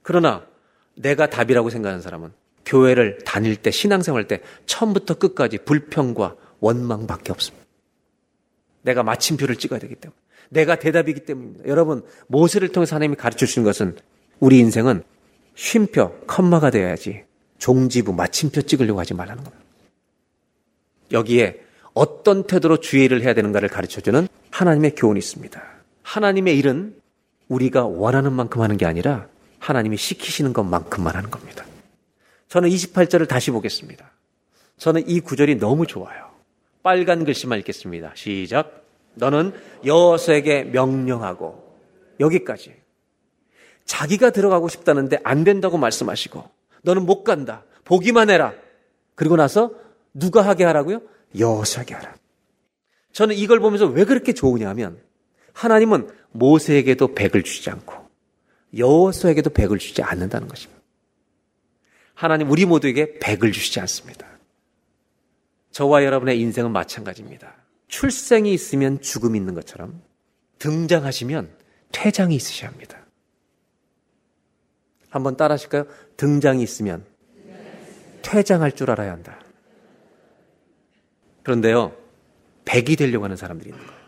그러나 0.02 0.46
내가 0.96 1.30
답이라고 1.30 1.70
생각하는 1.70 2.02
사람은 2.02 2.34
교회를 2.66 3.20
다닐 3.24 3.56
때 3.56 3.72
신앙생활 3.72 4.28
때 4.28 4.42
처음부터 4.66 5.14
끝까지 5.16 5.60
불평과 5.60 6.36
원망밖에 6.60 7.32
없습니다. 7.32 7.66
내가 8.82 9.04
마침표를 9.04 9.58
찍어야 9.58 9.80
되기 9.80 9.96
때문에 9.96 10.18
내가 10.50 10.80
대답이기 10.80 11.22
때문입니다. 11.22 11.68
여러분 11.68 12.04
모세를 12.28 12.70
통해서 12.70 12.96
하나님이 12.96 13.16
가르쳐 13.16 13.46
주신 13.46 13.64
것은 13.64 13.98
우리 14.40 14.60
인생은 14.60 15.04
쉼표, 15.56 16.12
컴마가 16.28 16.70
되어야지 16.70 17.24
종지부, 17.58 18.14
마침표 18.14 18.62
찍으려고 18.62 19.00
하지 19.00 19.14
말라는 19.14 19.44
겁니다. 19.44 19.66
여기에 21.12 21.62
어떤 21.94 22.46
태도로 22.46 22.80
주의를 22.80 23.24
해야 23.24 23.34
되는가를 23.34 23.70
가르쳐 23.70 24.02
주는 24.02 24.28
하나님의 24.52 24.96
교훈이 24.96 25.18
있습니다. 25.18 25.62
하나님의 26.04 26.58
일은 26.58 26.96
우리가 27.48 27.86
원하는 27.86 28.34
만큼 28.34 28.62
하는 28.62 28.78
게 28.78 28.86
아니라 28.86 29.28
하나님이 29.60 29.98
시키시는 29.98 30.54
것만큼만 30.54 31.16
하는 31.16 31.32
겁니다. 31.32 31.66
저는 32.50 32.70
28절을 32.70 33.28
다시 33.28 33.52
보겠습니다. 33.52 34.12
저는 34.78 35.10
이 35.10 35.20
구절이 35.20 35.56
너무 35.56 35.88
좋아요. 35.88 36.27
빨간 36.88 37.26
글씨만 37.26 37.60
읽겠습니다. 37.60 38.14
시작. 38.16 38.86
너는 39.16 39.52
여호수에게 39.84 40.64
명령하고 40.64 41.62
여기까지 42.22 42.76
자기가 43.84 44.30
들어가고 44.30 44.70
싶다는데 44.70 45.20
안 45.26 45.44
된다고 45.44 45.78
말씀하시고 45.78 46.50
너는 46.84 47.06
못 47.06 47.26
간다. 47.26 47.66
보기만 47.84 48.30
해라. 48.30 48.54
그리고 49.16 49.36
나서 49.36 49.74
누가 50.14 50.44
하게 50.44 50.64
하라고요? 50.64 51.02
여호수에게 51.38 51.94
하라. 51.94 52.16
저는 53.12 53.36
이걸 53.36 53.60
보면서 53.60 53.86
왜 53.88 54.06
그렇게 54.06 54.32
좋으냐 54.32 54.70
하면 54.70 54.98
하나님은 55.52 56.10
모세에게도 56.32 57.16
백을 57.16 57.44
주지 57.44 57.70
않고 57.70 57.96
여호수에게도 58.78 59.50
백을 59.50 59.78
주지 59.78 60.04
않는다는 60.04 60.48
것입니다. 60.48 60.82
하나님 62.14 62.50
우리 62.50 62.64
모두에게 62.66 63.20
백을 63.20 63.52
주시지 63.52 63.82
않습니다. 63.82 64.27
저와 65.78 66.04
여러분의 66.04 66.40
인생은 66.40 66.72
마찬가지입니다. 66.72 67.54
출생이 67.88 68.52
있으면 68.52 69.00
죽음이 69.00 69.38
있는 69.38 69.54
것처럼 69.54 70.02
등장하시면 70.58 71.56
퇴장이 71.92 72.34
있으셔야 72.34 72.72
합니다. 72.72 73.06
한번 75.12 75.38
따라 75.38 75.54
하실까요? 75.54 75.86
등장이 76.18 76.64
있으면 76.64 77.06
퇴장할 78.24 78.72
줄 78.72 78.90
알아야 78.90 79.12
한다. 79.12 79.40
그런데요, 81.44 81.96
백이 82.66 82.96
되려고 82.96 83.26
하는 83.26 83.38
사람들이 83.38 83.70
있는 83.70 83.86
거예요. 83.86 84.02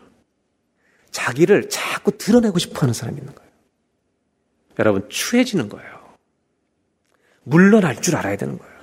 자기를 1.12 1.68
자꾸 1.68 2.18
드러내고 2.18 2.58
싶어 2.58 2.80
하는 2.80 2.92
사람이 2.92 3.16
있는 3.18 3.32
거예요. 3.32 3.50
여러분, 4.80 5.08
추해지는 5.08 5.68
거예요. 5.68 6.16
물러날 7.44 8.02
줄 8.02 8.16
알아야 8.16 8.34
되는 8.34 8.58
거예요. 8.58 8.74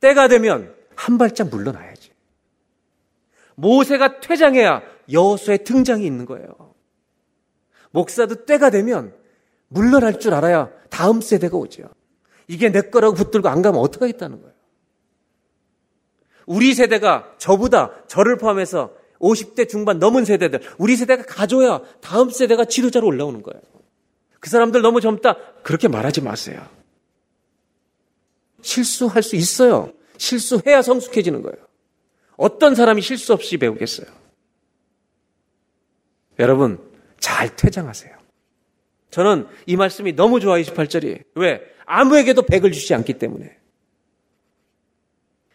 때가 0.00 0.28
되면 0.28 0.79
한 1.00 1.16
발짝 1.16 1.48
물러나야지. 1.48 2.10
모세가 3.54 4.20
퇴장해야 4.20 4.82
여호수의 5.10 5.64
등장이 5.64 6.04
있는 6.04 6.26
거예요. 6.26 6.74
목사도 7.90 8.44
때가 8.44 8.68
되면 8.68 9.14
물러날 9.68 10.20
줄 10.20 10.34
알아야 10.34 10.70
다음 10.90 11.22
세대가 11.22 11.56
오죠. 11.56 11.88
이게 12.48 12.70
내 12.70 12.82
거라고 12.82 13.14
붙들고 13.14 13.48
안 13.48 13.62
가면 13.62 13.80
어떡하겠다는 13.80 14.40
거예요. 14.42 14.54
우리 16.44 16.74
세대가 16.74 17.32
저보다 17.38 18.04
저를 18.06 18.36
포함해서 18.36 18.92
50대 19.20 19.68
중반 19.68 19.98
넘은 19.98 20.26
세대들, 20.26 20.60
우리 20.76 20.96
세대가 20.96 21.22
가져야 21.22 21.80
다음 22.00 22.28
세대가 22.28 22.66
지도자로 22.66 23.06
올라오는 23.06 23.42
거예요. 23.42 23.62
그 24.38 24.50
사람들 24.50 24.82
너무 24.82 25.00
젊다. 25.00 25.36
그렇게 25.62 25.88
말하지 25.88 26.20
마세요. 26.20 26.66
실수할 28.60 29.22
수 29.22 29.36
있어요. 29.36 29.92
실수해야 30.20 30.82
성숙해지는 30.82 31.40
거예요. 31.42 31.56
어떤 32.36 32.74
사람이 32.74 33.00
실수 33.00 33.32
없이 33.32 33.56
배우겠어요? 33.56 34.06
여러분, 36.38 36.78
잘 37.18 37.56
퇴장하세요. 37.56 38.16
저는 39.10 39.46
이 39.66 39.76
말씀이 39.76 40.12
너무 40.12 40.38
좋아, 40.40 40.56
28절이. 40.58 41.24
왜? 41.34 41.62
아무에게도 41.86 42.42
백을 42.42 42.70
주지 42.70 42.94
않기 42.94 43.14
때문에. 43.14 43.56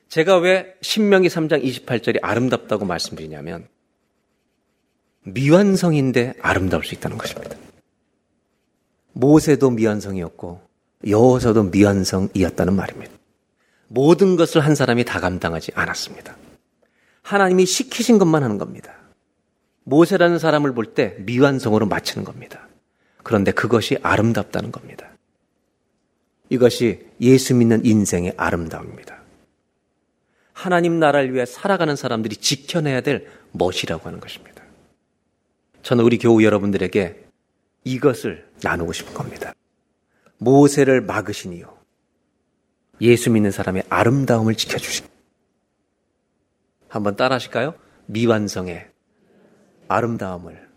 제가 0.10 0.38
왜 0.40 0.76
신명기 0.82 1.30
3장 1.30 1.64
28절이 1.64 2.20
아름답다고 2.22 2.86
말씀드리냐면, 2.86 3.68
미완성인데 5.24 6.36
아름다울 6.42 6.84
수 6.84 6.96
있다는 6.96 7.18
것입니다. 7.18 7.56
모세도 9.14 9.72
미완성이었고, 9.72 10.62
여호서도 11.08 11.64
미완성이었다는 11.64 12.76
말입니다. 12.76 13.25
모든 13.88 14.36
것을 14.36 14.62
한 14.62 14.76
사람이 14.76 15.06
다 15.06 15.20
감당하지 15.20 15.72
않았습니다. 15.76 16.36
하나님이 17.22 17.66
시키신 17.66 18.18
것만 18.18 18.44
하는 18.44 18.58
겁니다. 18.58 18.94
모세라는 19.84 20.40
사람을 20.40 20.74
볼 20.74 20.94
때 20.94 21.16
미완성으로 21.20 21.86
맞추는 21.86 22.26
겁니다. 22.26 22.68
그런데 23.24 23.52
그것이 23.52 23.98
아름답다는 24.02 24.72
겁니다. 24.72 25.10
이것이 26.50 27.06
예수 27.22 27.56
믿는 27.56 27.86
인생의 27.86 28.34
아름다움입니다. 28.38 29.20
하나님 30.54 31.00
나라를 31.00 31.34
위해 31.34 31.46
살아가는 31.46 31.96
사람들이 31.96 32.38
지켜내야 32.38 33.02
될 33.02 33.28
멋이라고 33.52 34.06
하는 34.06 34.20
것입니다. 34.20 34.64
저는 35.82 36.04
우리 36.04 36.18
교우 36.18 36.44
여러분들에게 36.44 37.26
이것을 37.84 38.48
나누고 38.64 38.94
싶은 38.94 39.14
겁니다. 39.14 39.54
모세를 40.38 41.02
막으신 41.02 41.54
이유. 41.54 41.66
예수 43.02 43.30
믿는 43.30 43.52
사람의 43.52 43.84
아름다움을 43.90 44.56
지켜주신. 44.56 45.06
한번 46.88 47.16
따라 47.16 47.36
하실까요? 47.36 47.76
미완성의 48.06 48.90
아름다움을 49.88 50.68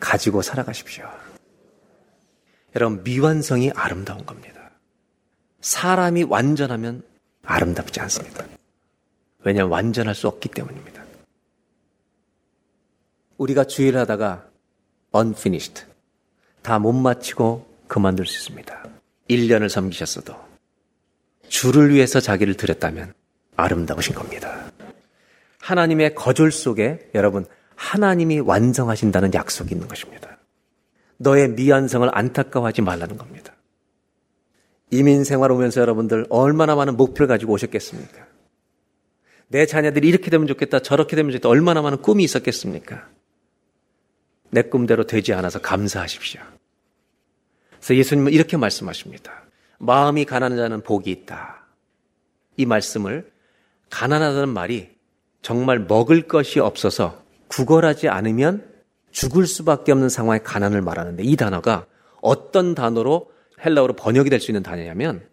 가지고 0.00 0.42
살아가십시오. 0.42 1.08
여러분, 2.74 3.02
미완성이 3.04 3.70
아름다운 3.70 4.26
겁니다. 4.26 4.70
사람이 5.60 6.24
완전하면 6.24 7.02
아름답지 7.42 8.00
않습니다. 8.00 8.44
왜냐하면 9.40 9.72
완전할 9.72 10.14
수 10.14 10.28
없기 10.28 10.48
때문입니다. 10.50 11.04
우리가 13.38 13.64
주의를 13.64 14.00
하다가 14.00 14.48
unfinished 15.14 15.84
다 16.62 16.78
못 16.78 16.92
마치고 16.92 17.66
그만둘 17.86 18.26
수 18.26 18.38
있습니다. 18.38 18.88
1년을 19.30 19.68
섬기셨어도 19.68 20.45
주를 21.48 21.92
위해서 21.92 22.20
자기를 22.20 22.54
드렸다면 22.54 23.12
아름다우신 23.56 24.14
겁니다. 24.14 24.70
하나님의 25.60 26.14
거절 26.14 26.52
속에 26.52 27.10
여러분 27.14 27.46
하나님이 27.74 28.40
완성하신다는 28.40 29.34
약속이 29.34 29.74
있는 29.74 29.88
것입니다. 29.88 30.38
너의 31.18 31.50
미완성을 31.50 32.08
안타까워하지 32.12 32.82
말라는 32.82 33.16
겁니다. 33.16 33.54
이민 34.90 35.24
생활 35.24 35.50
오면서 35.50 35.80
여러분들 35.80 36.26
얼마나 36.30 36.76
많은 36.76 36.96
목표를 36.96 37.26
가지고 37.26 37.54
오셨겠습니까? 37.54 38.26
내 39.48 39.66
자녀들이 39.66 40.08
이렇게 40.08 40.30
되면 40.30 40.46
좋겠다, 40.46 40.80
저렇게 40.80 41.16
되면 41.16 41.32
좋겠다, 41.32 41.48
얼마나 41.48 41.82
많은 41.82 42.02
꿈이 42.02 42.24
있었겠습니까? 42.24 43.08
내 44.50 44.62
꿈대로 44.62 45.06
되지 45.06 45.32
않아서 45.34 45.60
감사하십시오. 45.60 46.40
그래서 47.72 47.96
예수님은 47.96 48.32
이렇게 48.32 48.56
말씀하십니다. 48.56 49.45
마음이 49.78 50.24
가난한 50.24 50.56
자는 50.58 50.80
복이 50.82 51.10
있다. 51.10 51.66
이 52.56 52.66
말씀을 52.66 53.30
가난하다는 53.90 54.48
말이 54.48 54.90
정말 55.42 55.78
먹을 55.80 56.22
것이 56.22 56.58
없어서 56.60 57.22
구걸하지 57.48 58.08
않으면 58.08 58.66
죽을 59.12 59.46
수밖에 59.46 59.92
없는 59.92 60.08
상황의 60.08 60.42
가난을 60.42 60.82
말하는데 60.82 61.22
이 61.22 61.36
단어가 61.36 61.86
어떤 62.20 62.74
단어로 62.74 63.30
헬라어로 63.64 63.94
번역이 63.94 64.28
될 64.30 64.40
수 64.40 64.50
있는 64.50 64.62
단어냐면 64.62 65.26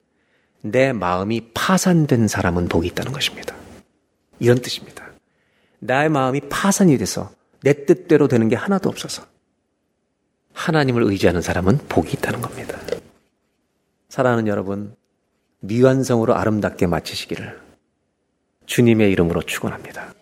내 0.61 0.93
마음이 0.93 1.49
파산된 1.53 2.27
사람은 2.27 2.69
복이 2.69 2.87
있다는 2.89 3.11
것입니다. 3.11 3.55
이런 4.39 4.59
뜻입니다. 4.59 5.05
나의 5.79 6.09
마음이 6.09 6.41
파산이 6.49 6.97
돼서 6.97 7.31
내 7.61 7.85
뜻대로 7.85 8.27
되는 8.27 8.47
게 8.47 8.55
하나도 8.55 8.89
없어서 8.89 9.23
하나님을 10.53 11.03
의지하는 11.03 11.41
사람은 11.41 11.79
복이 11.89 12.13
있다는 12.13 12.41
겁니다. 12.41 12.77
사랑하는 14.13 14.45
여러분, 14.45 14.95
미완성으로 15.61 16.35
아름답게 16.35 16.85
마치시기를 16.85 17.59
주님의 18.67 19.11
이름으로 19.11 19.41
축원합니다. 19.41 20.13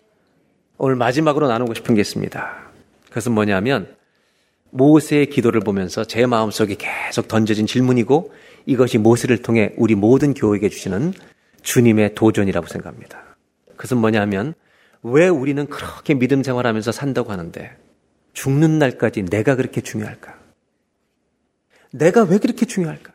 오늘 0.78 0.96
마지막으로 0.96 1.46
나누고 1.46 1.74
싶은 1.74 1.94
게 1.94 2.00
있습니다. 2.00 2.70
그것은 3.10 3.32
뭐냐면 3.32 3.94
모세의 4.70 5.26
기도를 5.26 5.60
보면서 5.60 6.04
제 6.04 6.24
마음속에 6.24 6.76
계속 6.78 7.28
던져진 7.28 7.66
질문이고 7.66 8.32
이것이 8.64 8.96
모세를 8.96 9.42
통해 9.42 9.74
우리 9.76 9.94
모든 9.94 10.32
교회에게 10.32 10.70
주시는 10.70 11.12
주님의 11.60 12.14
도전이라고 12.14 12.68
생각합니다. 12.68 13.22
그것은 13.72 13.98
뭐냐면 13.98 14.54
왜 15.02 15.28
우리는 15.28 15.66
그렇게 15.66 16.14
믿음 16.14 16.42
생활하면서 16.42 16.92
산다고 16.92 17.30
하는데 17.30 17.76
죽는 18.32 18.78
날까지 18.78 19.26
내가 19.26 19.54
그렇게 19.54 19.82
중요할까? 19.82 20.34
내가 21.90 22.22
왜 22.22 22.38
그렇게 22.38 22.64
중요할까? 22.64 23.11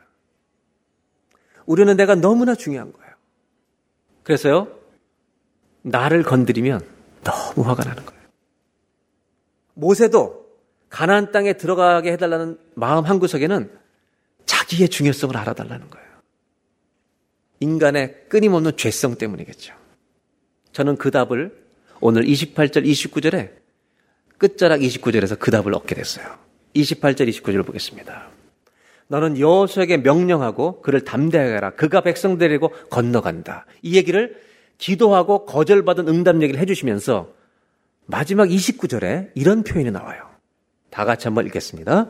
우리는 1.68 1.94
내가 1.98 2.14
너무나 2.14 2.54
중요한 2.54 2.92
거예요. 2.94 3.12
그래서요, 4.22 4.68
나를 5.82 6.22
건드리면 6.22 6.80
너무 7.22 7.68
화가 7.68 7.84
나는 7.84 8.06
거예요. 8.06 8.22
모세도 9.74 10.48
가나안 10.88 11.30
땅에 11.30 11.52
들어가게 11.52 12.12
해달라는 12.12 12.58
마음 12.74 13.04
한 13.04 13.18
구석에는 13.18 13.70
자기의 14.46 14.88
중요성을 14.88 15.36
알아달라는 15.36 15.90
거예요. 15.90 16.08
인간의 17.60 18.28
끊임없는 18.30 18.78
죄성 18.78 19.16
때문이겠죠. 19.16 19.74
저는 20.72 20.96
그 20.96 21.10
답을 21.10 21.54
오늘 22.00 22.22
28절, 22.24 22.86
29절에 22.86 23.52
끝자락 24.38 24.80
29절에서 24.80 25.38
그 25.38 25.50
답을 25.50 25.74
얻게 25.74 25.94
됐어요. 25.94 26.38
28절, 26.74 27.28
29절을 27.28 27.66
보겠습니다. 27.66 28.37
너는 29.08 29.38
여호수에게 29.38 29.98
명령하고 29.98 30.80
그를 30.82 31.02
담대하게 31.02 31.54
하라. 31.54 31.70
그가 31.70 32.02
백성 32.02 32.38
데리고 32.38 32.70
건너간다. 32.90 33.66
이 33.82 33.96
얘기를 33.96 34.36
기도하고 34.76 35.44
거절받은 35.46 36.08
응답 36.08 36.40
얘기를 36.42 36.60
해주시면서 36.60 37.32
마지막 38.06 38.48
29절에 38.48 39.30
이런 39.34 39.64
표현이 39.64 39.90
나와요. 39.90 40.28
다 40.90 41.04
같이 41.04 41.26
한번 41.26 41.46
읽겠습니다. 41.46 42.08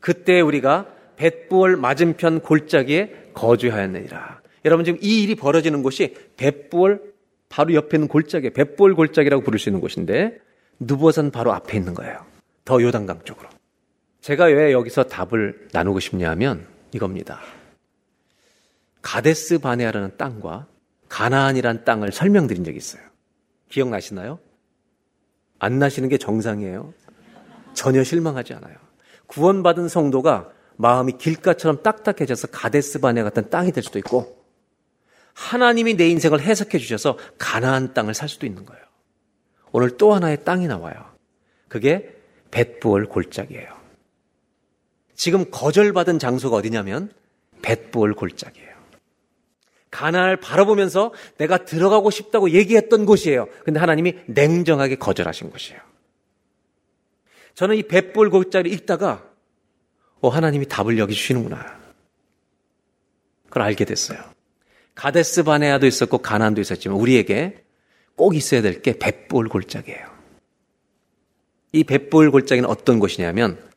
그때 0.00 0.40
우리가 0.40 0.86
벳부월 1.16 1.76
맞은편 1.76 2.40
골짜기에 2.40 3.30
거주하였느니라. 3.34 4.40
여러분 4.64 4.84
지금 4.84 4.98
이 5.02 5.22
일이 5.22 5.34
벌어지는 5.34 5.82
곳이 5.82 6.14
벳부월 6.36 7.00
바로 7.48 7.74
옆에 7.74 7.96
있는 7.96 8.08
골짜기, 8.08 8.50
벳부월 8.50 8.94
골짜기라고 8.94 9.42
부를 9.42 9.58
수 9.58 9.68
있는 9.68 9.80
곳인데 9.80 10.38
누버산 10.78 11.30
바로 11.30 11.52
앞에 11.52 11.76
있는 11.76 11.94
거예요. 11.94 12.24
더 12.64 12.80
요단강 12.80 13.24
쪽으로. 13.24 13.48
제가 14.20 14.44
왜 14.46 14.72
여기서 14.72 15.04
답을 15.04 15.68
나누고 15.72 16.00
싶냐면 16.00 16.66
이겁니다. 16.92 17.40
가데스 19.02 19.58
바네아라는 19.58 20.16
땅과 20.16 20.66
가나안이란 21.08 21.84
땅을 21.84 22.12
설명드린 22.12 22.64
적이 22.64 22.76
있어요. 22.76 23.02
기억나시나요? 23.68 24.38
안 25.58 25.78
나시는 25.78 26.08
게 26.08 26.18
정상이에요. 26.18 26.92
전혀 27.72 28.04
실망하지 28.04 28.54
않아요. 28.54 28.76
구원받은 29.26 29.88
성도가 29.88 30.50
마음이 30.76 31.18
길가처럼 31.18 31.82
딱딱해져서 31.82 32.48
가데스 32.48 33.00
바네 33.00 33.22
같은 33.22 33.48
땅이 33.48 33.72
될 33.72 33.82
수도 33.82 33.98
있고 33.98 34.44
하나님이 35.34 35.94
내 35.94 36.08
인생을 36.08 36.40
해석해 36.40 36.78
주셔서 36.78 37.16
가나안 37.38 37.94
땅을 37.94 38.14
살 38.14 38.28
수도 38.28 38.46
있는 38.46 38.64
거예요. 38.64 38.82
오늘 39.72 39.96
또 39.96 40.14
하나의 40.14 40.44
땅이 40.44 40.66
나와요. 40.66 41.06
그게 41.68 42.16
벳부월 42.50 43.06
골짜기예요. 43.06 43.79
지금 45.20 45.50
거절받은 45.50 46.18
장소가 46.18 46.56
어디냐면 46.56 47.12
벳부월 47.60 48.14
골짜기예요. 48.14 48.70
가나안을 49.90 50.38
바라보면서 50.38 51.12
내가 51.36 51.66
들어가고 51.66 52.10
싶다고 52.10 52.52
얘기했던 52.52 53.04
곳이에요. 53.04 53.46
근데 53.66 53.78
하나님이 53.78 54.14
냉정하게 54.24 54.96
거절하신 54.96 55.50
곳이에요. 55.50 55.78
저는 57.54 57.76
이 57.76 57.82
벳부월 57.82 58.30
골짜기를 58.30 58.72
읽다가 58.72 59.22
어, 60.22 60.30
하나님이 60.30 60.66
답을 60.68 60.96
여기 60.96 61.12
주시는구나. 61.12 61.78
그걸 63.44 63.62
알게 63.64 63.84
됐어요. 63.84 64.18
가데스 64.94 65.42
바네아도 65.42 65.86
있었고 65.86 66.16
가나안도 66.16 66.62
있었지만 66.62 66.96
우리에게 66.96 67.62
꼭 68.16 68.34
있어야 68.34 68.62
될게 68.62 68.98
벳볼 68.98 69.50
골짜기예요. 69.50 70.08
이 71.72 71.84
벳볼 71.84 72.30
골짜기는 72.30 72.66
어떤 72.66 72.98
곳이냐면 72.98 73.69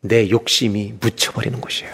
내 0.00 0.30
욕심이 0.30 0.94
묻혀버리는 1.00 1.60
곳이에요. 1.60 1.92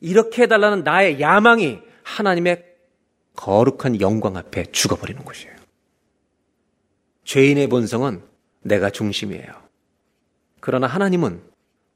이렇게 0.00 0.42
해달라는 0.42 0.84
나의 0.84 1.20
야망이 1.20 1.80
하나님의 2.02 2.64
거룩한 3.34 4.00
영광 4.00 4.36
앞에 4.36 4.66
죽어버리는 4.72 5.22
곳이에요. 5.24 5.54
죄인의 7.24 7.68
본성은 7.68 8.22
내가 8.62 8.90
중심이에요. 8.90 9.62
그러나 10.60 10.86
하나님은 10.86 11.42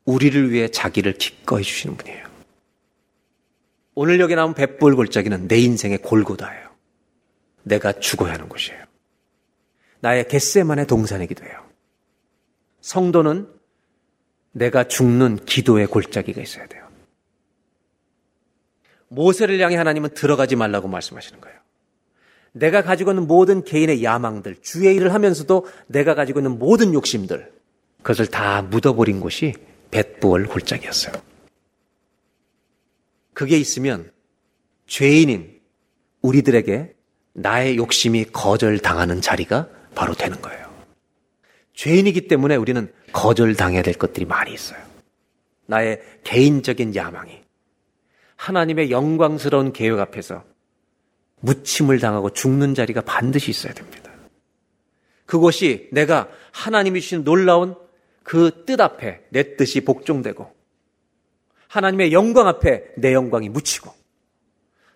우리를 0.04 0.50
위해 0.52 0.68
자기를 0.68 1.14
기꺼이 1.14 1.62
주시는 1.62 1.96
분이에요. 1.96 2.26
오늘 3.94 4.20
여기 4.20 4.34
나온 4.34 4.54
뱃불 4.54 4.94
골짜기는 4.94 5.48
내 5.48 5.58
인생의 5.58 5.98
골고다예요. 5.98 6.70
내가 7.64 7.92
죽어야 7.92 8.34
하는 8.34 8.48
곳이에요. 8.48 8.84
나의 10.00 10.28
겟세만의 10.28 10.86
동산이기도 10.86 11.44
해요. 11.44 11.66
성도는 12.80 13.55
내가 14.56 14.84
죽는 14.84 15.44
기도의 15.44 15.86
골짜기가 15.86 16.40
있어야 16.40 16.66
돼요. 16.66 16.86
모세를 19.08 19.60
향해 19.60 19.76
하나님은 19.76 20.14
들어가지 20.14 20.56
말라고 20.56 20.88
말씀하시는 20.88 21.42
거예요. 21.42 21.58
내가 22.52 22.82
가지고 22.82 23.10
있는 23.10 23.26
모든 23.26 23.64
개인의 23.64 24.02
야망들, 24.02 24.62
주의 24.62 24.96
일을 24.96 25.12
하면서도 25.12 25.66
내가 25.88 26.14
가지고 26.14 26.40
있는 26.40 26.58
모든 26.58 26.94
욕심들, 26.94 27.52
그것을 27.98 28.28
다 28.28 28.62
묻어버린 28.62 29.20
곳이 29.20 29.52
벳부월 29.90 30.46
골짜기였어요. 30.46 31.12
그게 33.34 33.58
있으면 33.58 34.10
죄인인 34.86 35.60
우리들에게 36.22 36.94
나의 37.34 37.76
욕심이 37.76 38.24
거절당하는 38.24 39.20
자리가 39.20 39.68
바로 39.94 40.14
되는 40.14 40.40
거예요. 40.40 40.66
죄인이기 41.74 42.26
때문에 42.26 42.56
우리는 42.56 42.90
거절당해야 43.16 43.80
될 43.82 43.94
것들이 43.94 44.26
많이 44.26 44.52
있어요. 44.52 44.78
나의 45.64 46.02
개인적인 46.22 46.94
야망이 46.94 47.40
하나님의 48.36 48.90
영광스러운 48.90 49.72
계획 49.72 49.98
앞에서 49.98 50.44
무침을 51.40 51.98
당하고 51.98 52.30
죽는 52.30 52.74
자리가 52.74 53.00
반드시 53.00 53.50
있어야 53.50 53.72
됩니다. 53.72 54.12
그곳이 55.24 55.88
내가 55.92 56.28
하나님이 56.52 57.00
주신 57.00 57.24
놀라운 57.24 57.74
그 58.22 58.64
뜻 58.66 58.80
앞에 58.80 59.22
내 59.30 59.56
뜻이 59.56 59.80
복종되고 59.80 60.54
하나님의 61.68 62.12
영광 62.12 62.48
앞에 62.48 62.92
내 62.96 63.14
영광이 63.14 63.48
묻히고 63.48 63.92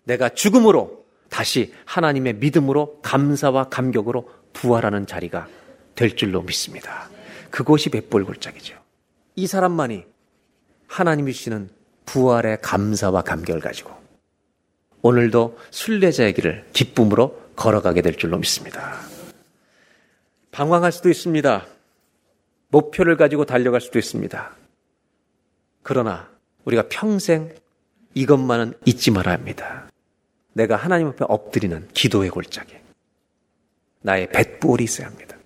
내가 0.04 0.28
죽음으로 0.28 1.06
다시 1.30 1.72
하나님의 1.86 2.34
믿음으로 2.34 3.00
감사와 3.00 3.70
감격으로 3.70 4.28
부활하는 4.52 5.06
자리가 5.06 5.48
될 5.94 6.16
줄로 6.16 6.42
믿습니다. 6.42 7.08
그곳이 7.50 7.90
뱃볼 7.90 8.24
골짜기죠. 8.24 8.78
이 9.36 9.46
사람만이 9.46 10.04
하나님이 10.86 11.32
주시는 11.32 11.70
부활의 12.06 12.60
감사와 12.60 13.22
감격을 13.22 13.60
가지고 13.60 13.92
오늘도 15.02 15.58
순례자의 15.70 16.34
길을 16.34 16.66
기쁨으로 16.72 17.40
걸어가게 17.56 18.02
될 18.02 18.16
줄로 18.16 18.38
믿습니다. 18.38 18.98
방황할 20.50 20.92
수도 20.92 21.08
있습니다. 21.08 21.66
목표를 22.68 23.16
가지고 23.16 23.44
달려갈 23.44 23.80
수도 23.80 23.98
있습니다. 23.98 24.56
그러나 25.82 26.28
우리가 26.64 26.84
평생 26.88 27.54
이것만은 28.14 28.74
잊지 28.84 29.10
말아야 29.10 29.36
합니다. 29.36 29.88
내가 30.52 30.76
하나님 30.76 31.08
앞에 31.08 31.24
엎드리는 31.28 31.88
기도의 31.94 32.30
골짜기. 32.30 32.74
나의 34.02 34.28
뱃부이 34.30 34.84
있어야 34.84 35.06
합니다. 35.06 35.36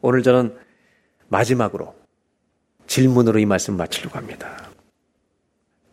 오늘 0.00 0.22
저는 0.22 0.56
마지막으로 1.28 1.94
질문으로 2.86 3.38
이 3.38 3.46
말씀 3.46 3.76
마치려고 3.76 4.16
합니다. 4.16 4.70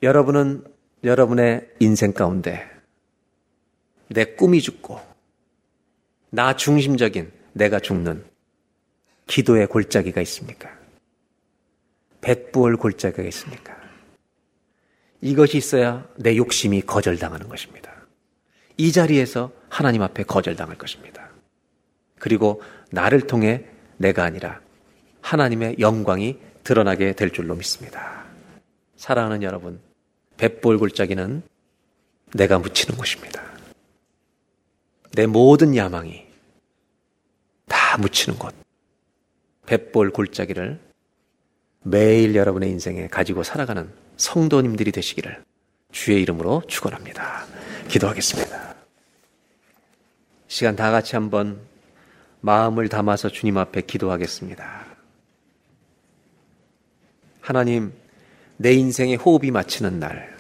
여러분은 0.04 0.64
여러분의 1.04 1.70
인생 1.80 2.14
가운데 2.14 2.64
내 4.10 4.26
꿈이 4.26 4.62
죽고 4.62 5.00
나 6.30 6.56
중심적인 6.56 7.32
내가 7.54 7.80
죽는 7.80 8.24
기도의 9.28 9.68
골짜기가 9.68 10.22
있습니까? 10.22 10.70
뱃부월 12.22 12.78
골짜기가 12.78 13.24
있습니까? 13.24 13.76
이것이 15.22 15.58
있어야 15.58 16.08
내 16.18 16.38
욕심이 16.38 16.82
거절당하는 16.82 17.50
것입니다. 17.50 17.92
이 18.78 18.92
자리에서 18.92 19.52
하나님 19.70 20.02
앞에 20.02 20.24
거절당할 20.24 20.78
것입니다. 20.78 21.30
그리고 22.20 22.62
나를 22.92 23.22
통해 23.22 23.66
내가 23.98 24.24
아니라 24.24 24.60
하나님의 25.22 25.78
영광이 25.80 26.38
드러나게 26.64 27.14
될 27.14 27.32
줄로 27.32 27.56
믿습니다. 27.56 28.26
사랑하는 28.98 29.44
여러분, 29.44 29.80
뱃볼 30.38 30.78
골짜기는 30.80 31.44
내가 32.34 32.60
묻히는 32.60 32.98
곳입니다. 32.98 33.44
내 35.14 35.26
모든 35.26 35.76
야망이 35.76 36.26
다 37.68 37.98
묻히는 37.98 38.38
곳. 38.38 38.54
뱃볼 39.66 40.12
골짜기를 40.12 40.80
매일 41.84 42.36
여러분의 42.36 42.70
인생에 42.70 43.08
가지고 43.08 43.44
살아가는 43.44 43.90
성도님들이 44.18 44.92
되시기를 44.92 45.44
주의 45.92 46.22
이름으로 46.22 46.64
축원합니다. 46.68 47.46
기도하겠습니다. 47.88 48.76
시간 50.48 50.76
다 50.76 50.92
같이 50.92 51.16
한번 51.16 51.60
마음을 52.46 52.90
담아서 52.90 53.30
주님 53.30 53.58
앞에 53.58 53.82
기도하겠습니다. 53.82 54.86
하나님, 57.42 57.92
내 58.58 58.72
인생의 58.74 59.16
호흡이 59.16 59.50
마치는 59.50 60.00
날, 60.00 60.36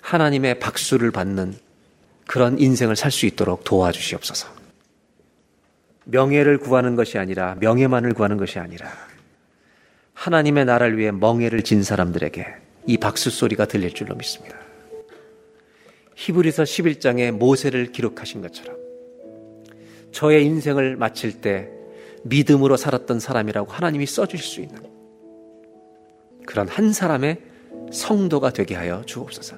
하나님의 0.00 0.58
박수를 0.58 1.12
받는 1.12 1.54
그런 2.26 2.58
인생을 2.58 2.96
살 2.96 3.12
수 3.12 3.24
있도록 3.26 3.62
도와주시옵소서. 3.62 4.48
명예를 6.06 6.58
구하는 6.58 6.96
것이 6.96 7.16
아니라 7.18 7.54
명예만을 7.60 8.14
구하는 8.14 8.36
것이 8.36 8.58
아니라 8.58 8.90
하나님의 10.14 10.64
나라를 10.64 10.98
위해 10.98 11.12
멍해를 11.12 11.62
진 11.62 11.84
사람들에게 11.84 12.46
이 12.86 12.96
박수 12.96 13.30
소리가 13.30 13.66
들릴 13.66 13.94
줄로 13.94 14.16
믿습니다. 14.16 14.56
히브리서 16.16 16.64
11장에 16.64 17.30
모세를 17.30 17.92
기록하신 17.92 18.42
것처럼 18.42 18.87
저의 20.12 20.44
인생을 20.44 20.96
마칠 20.96 21.40
때 21.40 21.70
믿음으로 22.24 22.76
살았던 22.76 23.20
사람이라고 23.20 23.70
하나님이 23.70 24.06
써주실 24.06 24.46
수 24.46 24.60
있는 24.60 24.82
그런 26.46 26.68
한 26.68 26.92
사람의 26.92 27.42
성도가 27.92 28.50
되게 28.50 28.74
하여 28.74 29.02
주옵소서. 29.04 29.56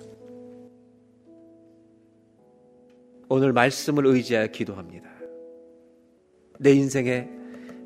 오늘 3.28 3.52
말씀을 3.52 4.06
의지하여 4.06 4.48
기도합니다. 4.48 5.08
내 6.58 6.72
인생의 6.72 7.28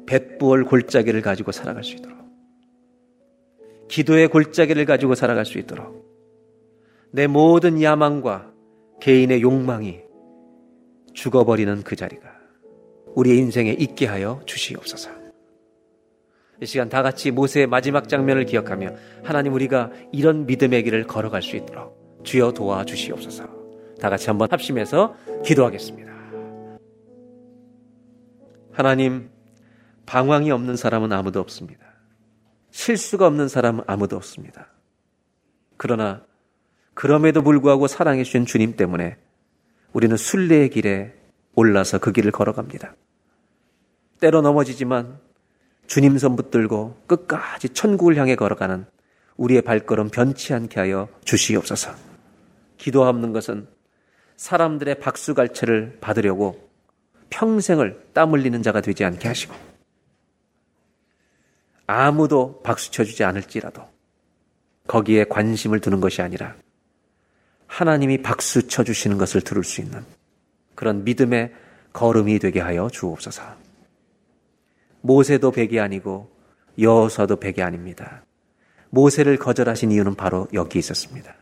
뱃부월 0.07 0.65
골짜기를 0.65 1.21
가지고 1.23 1.53
살아갈 1.53 1.85
수 1.85 1.95
있도록 1.95 2.19
기도의 3.89 4.29
골짜기를 4.29 4.87
가지고 4.87 5.15
살아갈 5.15 5.45
수 5.45 5.59
있도록 5.59 6.05
내 7.11 7.27
모든 7.27 7.81
야망과 7.81 8.53
개인의 9.01 9.43
욕망이 9.43 10.01
죽어버리는 11.13 11.83
그 11.83 11.95
자리가 11.95 12.34
우리의 13.15 13.39
인생에 13.39 13.73
있게 13.73 14.07
하여 14.07 14.41
주시옵소서. 14.47 15.11
이 16.61 16.67
시간 16.67 16.89
다 16.89 17.03
같이 17.03 17.31
모세의 17.31 17.67
마지막 17.67 18.09
장면을 18.09 18.45
기억하며 18.45 18.91
하나님 19.23 19.55
우리가 19.55 19.91
이런 20.13 20.47
믿음의 20.47 20.85
길을 20.85 21.07
걸어갈 21.07 21.43
수 21.43 21.57
있도록 21.57 22.23
주여 22.25 22.53
도와 22.53 22.85
주시옵소서. 22.85 23.45
다 24.01 24.11
같이 24.11 24.29
한번 24.29 24.49
합심해서 24.51 25.17
기도하겠습니다. 25.45 26.13
하나님, 28.73 29.31
방황이 30.07 30.51
없는 30.51 30.77
사람은 30.77 31.13
아무도 31.13 31.41
없습니다. 31.41 31.87
실수가 32.71 33.27
없는 33.27 33.49
사람은 33.49 33.85
아무도 33.87 34.17
없습니다. 34.17 34.69
그러나 35.77 36.25
그럼에도 36.93 37.43
불구하고 37.43 37.87
사랑해 37.87 38.25
주신 38.25 38.47
주님 38.47 38.77
때문에 38.77 39.17
우리는 39.93 40.17
순례의 40.17 40.71
길에 40.71 41.15
올라서 41.55 41.99
그 41.99 42.13
길을 42.13 42.33
걸어갑니다. 42.33 42.95
때로 44.21 44.41
넘어지지만 44.41 45.19
주님 45.87 46.17
손 46.19 46.37
붙들고 46.37 47.03
끝까지 47.07 47.71
천국을 47.71 48.17
향해 48.17 48.37
걸어가는 48.37 48.87
우리의 49.37 49.63
발걸음 49.63 50.11
변치 50.11 50.55
않게 50.55 50.81
하여 50.81 51.09
주시옵소서. 51.25 51.95
기도하는 52.79 53.33
것은 53.33 53.67
사람들의 54.37 55.01
박수갈채를 55.01 55.99
받으려고 56.01 56.69
평생을 57.31 58.09
땀 58.13 58.33
흘리는 58.33 58.63
자가 58.63 58.81
되지 58.81 59.05
않게 59.05 59.29
하시고 59.29 59.55
아무도 61.87 62.61
박수 62.63 62.91
쳐주지 62.91 63.25
않을지라도 63.25 63.83
거기에 64.87 65.25
관심을 65.25 65.81
두는 65.81 66.01
것이 66.01 66.23
아니라 66.23 66.55
하나님이 67.67 68.23
박수 68.23 68.69
쳐주시는 68.69 69.19
것을 69.19 69.41
들을 69.41 69.65
수 69.65 69.81
있는 69.81 70.05
그런 70.75 71.05
믿음의 71.05 71.53
걸음이 71.93 72.39
되게 72.39 72.61
하여 72.61 72.89
주옵소서. 72.91 73.64
모세도 75.05 75.51
백이 75.51 75.81
아니고 75.81 76.31
여호사도 76.79 77.37
백이 77.37 77.63
아닙니다. 77.63 78.25
모세를 78.89 79.37
거절하신 79.37 79.93
이유는 79.93 80.15
바로 80.15 80.49
여기 80.55 80.79
있었습니다. 80.79 81.35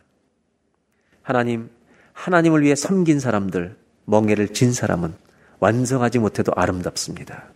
하나님, 1.21 1.69
하나님을 2.11 2.61
위해 2.63 2.75
섬긴 2.75 3.21
사람들, 3.21 3.77
멍해를 4.03 4.49
진 4.49 4.73
사람은 4.73 5.13
완성하지 5.59 6.19
못해도 6.19 6.51
아름답습니다. 6.53 7.53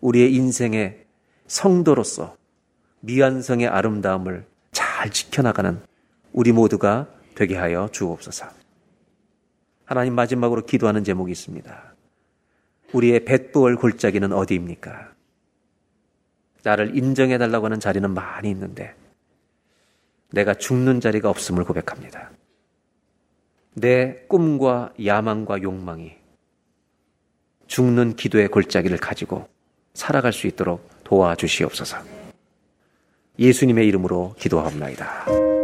우리의 0.00 0.34
인생의 0.34 1.04
성도로서 1.46 2.34
미완성의 3.00 3.68
아름다움을 3.68 4.46
잘 4.72 5.10
지켜나가는 5.10 5.82
우리 6.32 6.52
모두가 6.52 7.08
되게 7.34 7.56
하여 7.56 7.90
주옵소서. 7.92 8.46
하나님 9.84 10.14
마지막으로 10.14 10.64
기도하는 10.64 11.04
제목이 11.04 11.30
있습니다. 11.32 11.94
우리의 12.94 13.26
뱃부월 13.26 13.76
골짜기는 13.76 14.32
어디입니까? 14.32 15.15
나를 16.66 16.96
인정해 16.96 17.38
달라고 17.38 17.66
하는 17.66 17.78
자리는 17.78 18.10
많이 18.12 18.50
있는데 18.50 18.92
내가 20.32 20.52
죽는 20.52 21.00
자리가 21.00 21.30
없음을 21.30 21.64
고백합니다. 21.64 22.32
내 23.74 24.24
꿈과 24.26 24.92
야망과 25.04 25.62
욕망이 25.62 26.16
죽는 27.68 28.16
기도의 28.16 28.48
골짜기를 28.48 28.98
가지고 28.98 29.48
살아갈 29.94 30.32
수 30.32 30.48
있도록 30.48 30.88
도와주시옵소서. 31.04 31.98
예수님의 33.38 33.86
이름으로 33.86 34.34
기도합니다. 34.36 35.55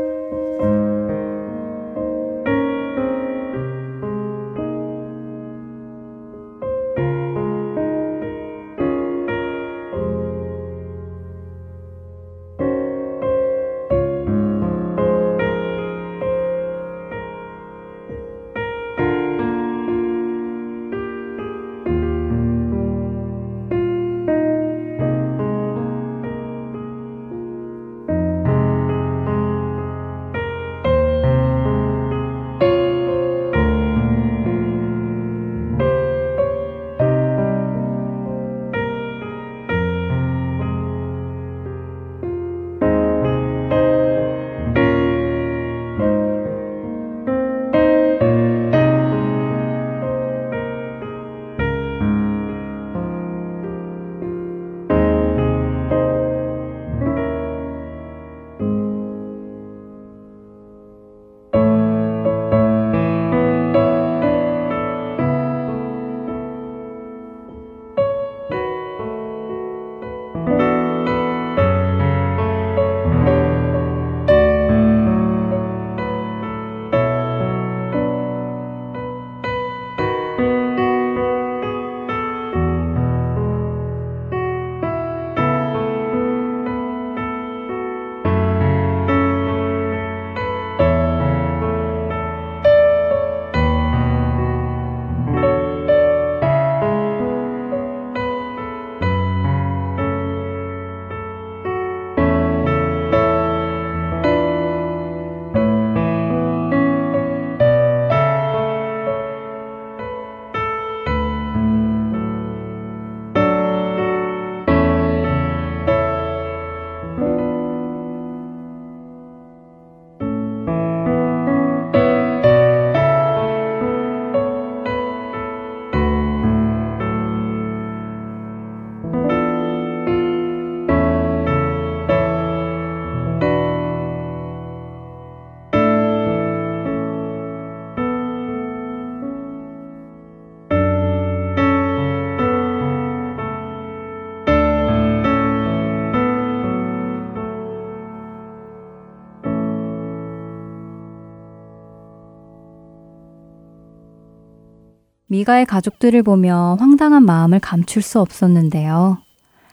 미가의 155.32 155.64
가족들을 155.64 156.22
보며 156.22 156.76
황당한 156.78 157.24
마음을 157.24 157.58
감출 157.58 158.02
수 158.02 158.20
없었는데요. 158.20 159.16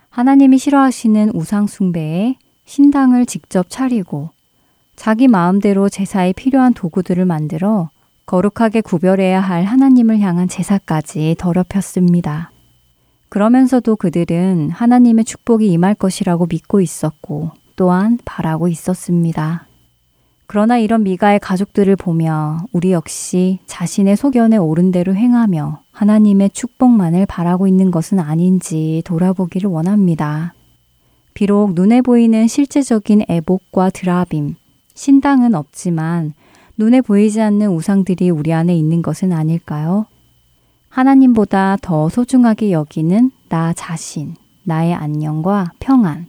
하나님이 0.09 0.57
싫어하시는 0.57 1.31
우상숭배에 1.35 2.37
신당을 2.63 3.25
직접 3.25 3.69
차리고 3.69 4.29
자기 4.95 5.27
마음대로 5.27 5.89
제사에 5.89 6.31
필요한 6.31 6.73
도구들을 6.73 7.25
만들어 7.25 7.89
거룩하게 8.25 8.79
구별해야 8.79 9.41
할 9.41 9.65
하나님을 9.65 10.21
향한 10.21 10.47
제사까지 10.47 11.35
더럽혔습니다. 11.37 12.51
그러면서도 13.27 13.97
그들은 13.97 14.69
하나님의 14.69 15.25
축복이 15.25 15.69
임할 15.73 15.93
것이라고 15.93 16.47
믿고 16.49 16.79
있었고 16.79 17.51
또한 17.75 18.17
바라고 18.23 18.69
있었습니다. 18.69 19.68
그러나 20.51 20.79
이런 20.79 21.03
미가의 21.03 21.39
가족들을 21.41 21.95
보며 21.95 22.57
우리 22.71 22.91
역시 22.91 23.59
자신의 23.67 24.17
소견에 24.17 24.57
옳은 24.57 24.89
대로 24.89 25.13
행하며 25.13 25.83
하나님의 25.91 26.49
축복만을 26.49 27.27
바라고 27.27 27.67
있는 27.67 27.91
것은 27.91 28.17
아닌지 28.17 29.03
돌아보기를 29.05 29.69
원합니다. 29.69 30.55
비록 31.35 31.75
눈에 31.75 32.01
보이는 32.01 32.47
실제적인 32.47 33.25
애복과 33.29 33.91
드라빔, 33.91 34.55
신당은 34.95 35.53
없지만 35.53 36.33
눈에 36.79 37.01
보이지 37.01 37.39
않는 37.41 37.69
우상들이 37.69 38.31
우리 38.31 38.51
안에 38.51 38.75
있는 38.75 39.03
것은 39.03 39.31
아닐까요? 39.31 40.07
하나님보다 40.89 41.77
더 41.79 42.09
소중하게 42.09 42.71
여기는 42.71 43.29
나 43.49 43.71
자신, 43.73 44.33
나의 44.63 44.95
안녕과 44.95 45.73
평안, 45.79 46.25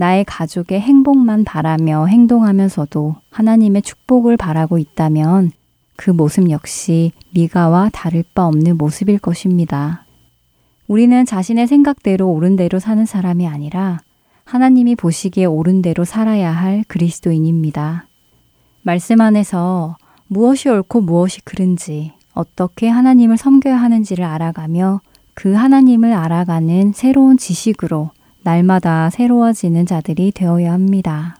나의 0.00 0.24
가족의 0.24 0.80
행복만 0.80 1.44
바라며 1.44 2.06
행동하면서도 2.06 3.16
하나님의 3.28 3.82
축복을 3.82 4.38
바라고 4.38 4.78
있다면 4.78 5.52
그 5.94 6.10
모습 6.10 6.48
역시 6.48 7.12
미가와 7.34 7.90
다를 7.92 8.24
바 8.34 8.46
없는 8.46 8.78
모습일 8.78 9.18
것입니다. 9.18 10.06
우리는 10.86 11.26
자신의 11.26 11.66
생각대로 11.66 12.30
옳은 12.30 12.56
대로 12.56 12.78
사는 12.78 13.04
사람이 13.04 13.46
아니라 13.46 13.98
하나님이 14.44 14.96
보시기에 14.96 15.44
옳은 15.44 15.82
대로 15.82 16.06
살아야 16.06 16.50
할 16.50 16.82
그리스도인입니다. 16.88 18.06
말씀 18.80 19.20
안에서 19.20 19.98
무엇이 20.28 20.70
옳고 20.70 21.02
무엇이 21.02 21.42
그른지 21.42 22.12
어떻게 22.32 22.88
하나님을 22.88 23.36
섬겨야 23.36 23.76
하는지를 23.76 24.24
알아가며 24.24 25.02
그 25.34 25.52
하나님을 25.52 26.14
알아가는 26.14 26.92
새로운 26.94 27.36
지식으로 27.36 28.12
날마다 28.42 29.10
새로워지는 29.10 29.86
자들이 29.86 30.32
되어야 30.32 30.72
합니다. 30.72 31.36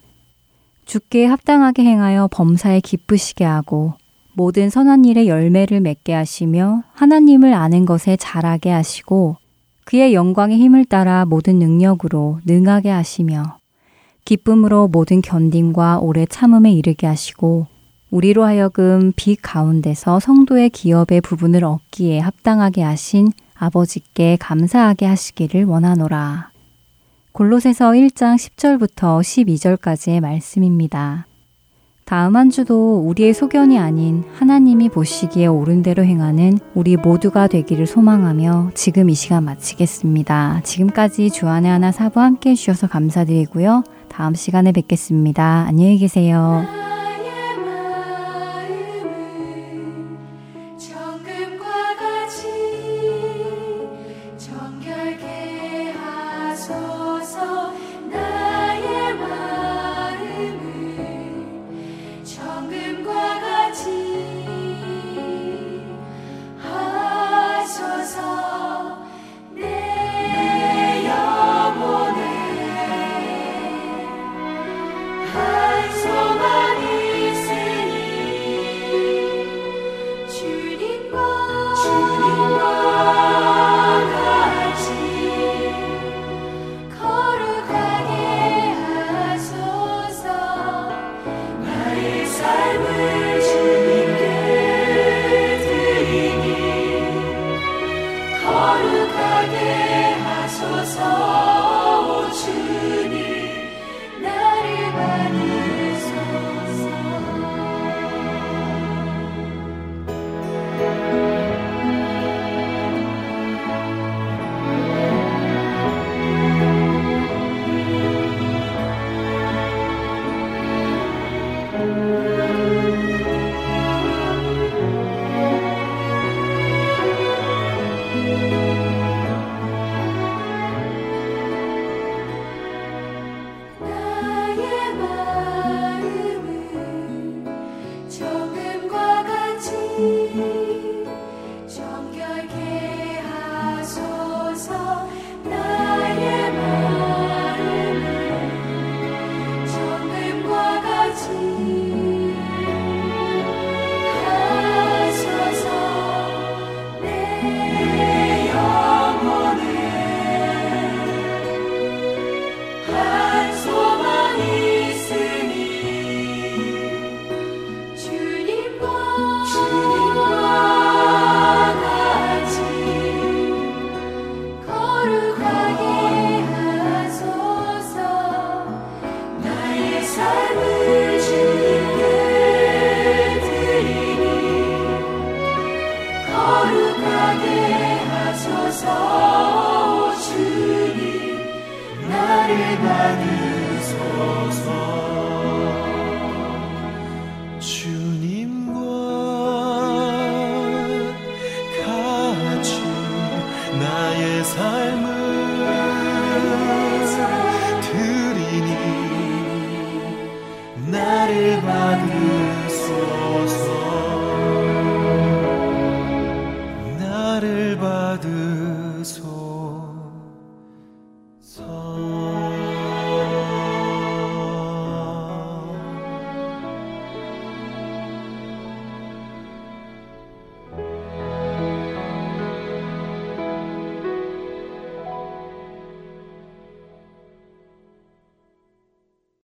주께 0.85 1.27
합당하게 1.27 1.85
행하여 1.85 2.29
범사에 2.31 2.81
기쁘시게 2.81 3.45
하고 3.45 3.95
모든 4.35 4.71
선한 4.71 5.05
일의 5.05 5.29
열매를 5.29 5.81
맺게 5.81 6.13
하시며 6.13 6.83
하나님을 6.95 7.55
아는 7.55 7.85
것에 7.85 8.17
잘하게 8.17 8.71
하시고 8.71 9.37
그의 9.85 10.15
영광의 10.15 10.59
힘을 10.59 10.85
따라 10.85 11.25
모든 11.25 11.59
능력으로 11.59 12.41
능하게 12.45 12.91
하시며 12.91 13.59
기쁨으로 14.25 14.89
모든 14.89 15.21
견딤과 15.21 15.99
오래 16.01 16.27
참음에 16.27 16.73
이르게 16.73 17.07
하시고 17.07 17.67
우리로 18.11 18.45
하여금 18.45 19.13
빛 19.15 19.39
가운데서 19.41 20.21
성도의 20.21 20.71
기업의 20.71 21.21
부분을 21.21 21.65
얻기에 21.65 22.19
합당하게 22.19 22.83
하신 22.83 23.33
아버지께 23.55 24.37
감사하게 24.41 25.07
하시기를 25.07 25.65
원하노라. 25.65 26.50
골로새서 27.33 27.91
1장 27.93 28.37
10절부터 28.37 29.21
12절까지의 29.21 30.21
말씀입니다. 30.21 31.27
다음 32.05 32.35
한 32.35 32.51
주도 32.51 32.99
우리의 33.07 33.33
소견이 33.33 33.79
아닌 33.79 34.25
하나님이 34.35 34.89
보시기에 34.89 35.47
옳은 35.47 35.83
대로 35.83 36.03
행하는 36.03 36.59
우리 36.75 36.97
모두가 36.97 37.47
되기를 37.47 37.87
소망하며 37.87 38.73
지금 38.75 39.11
이 39.11 39.15
시간 39.15 39.45
마치겠습니다. 39.45 40.63
지금까지 40.65 41.31
주안의 41.31 41.71
하나 41.71 41.93
사부 41.93 42.19
함께 42.19 42.51
해주셔서 42.51 42.89
감사드리고요. 42.89 43.85
다음 44.09 44.35
시간에 44.35 44.73
뵙겠습니다. 44.73 45.67
안녕히 45.69 45.99
계세요. 45.99 46.65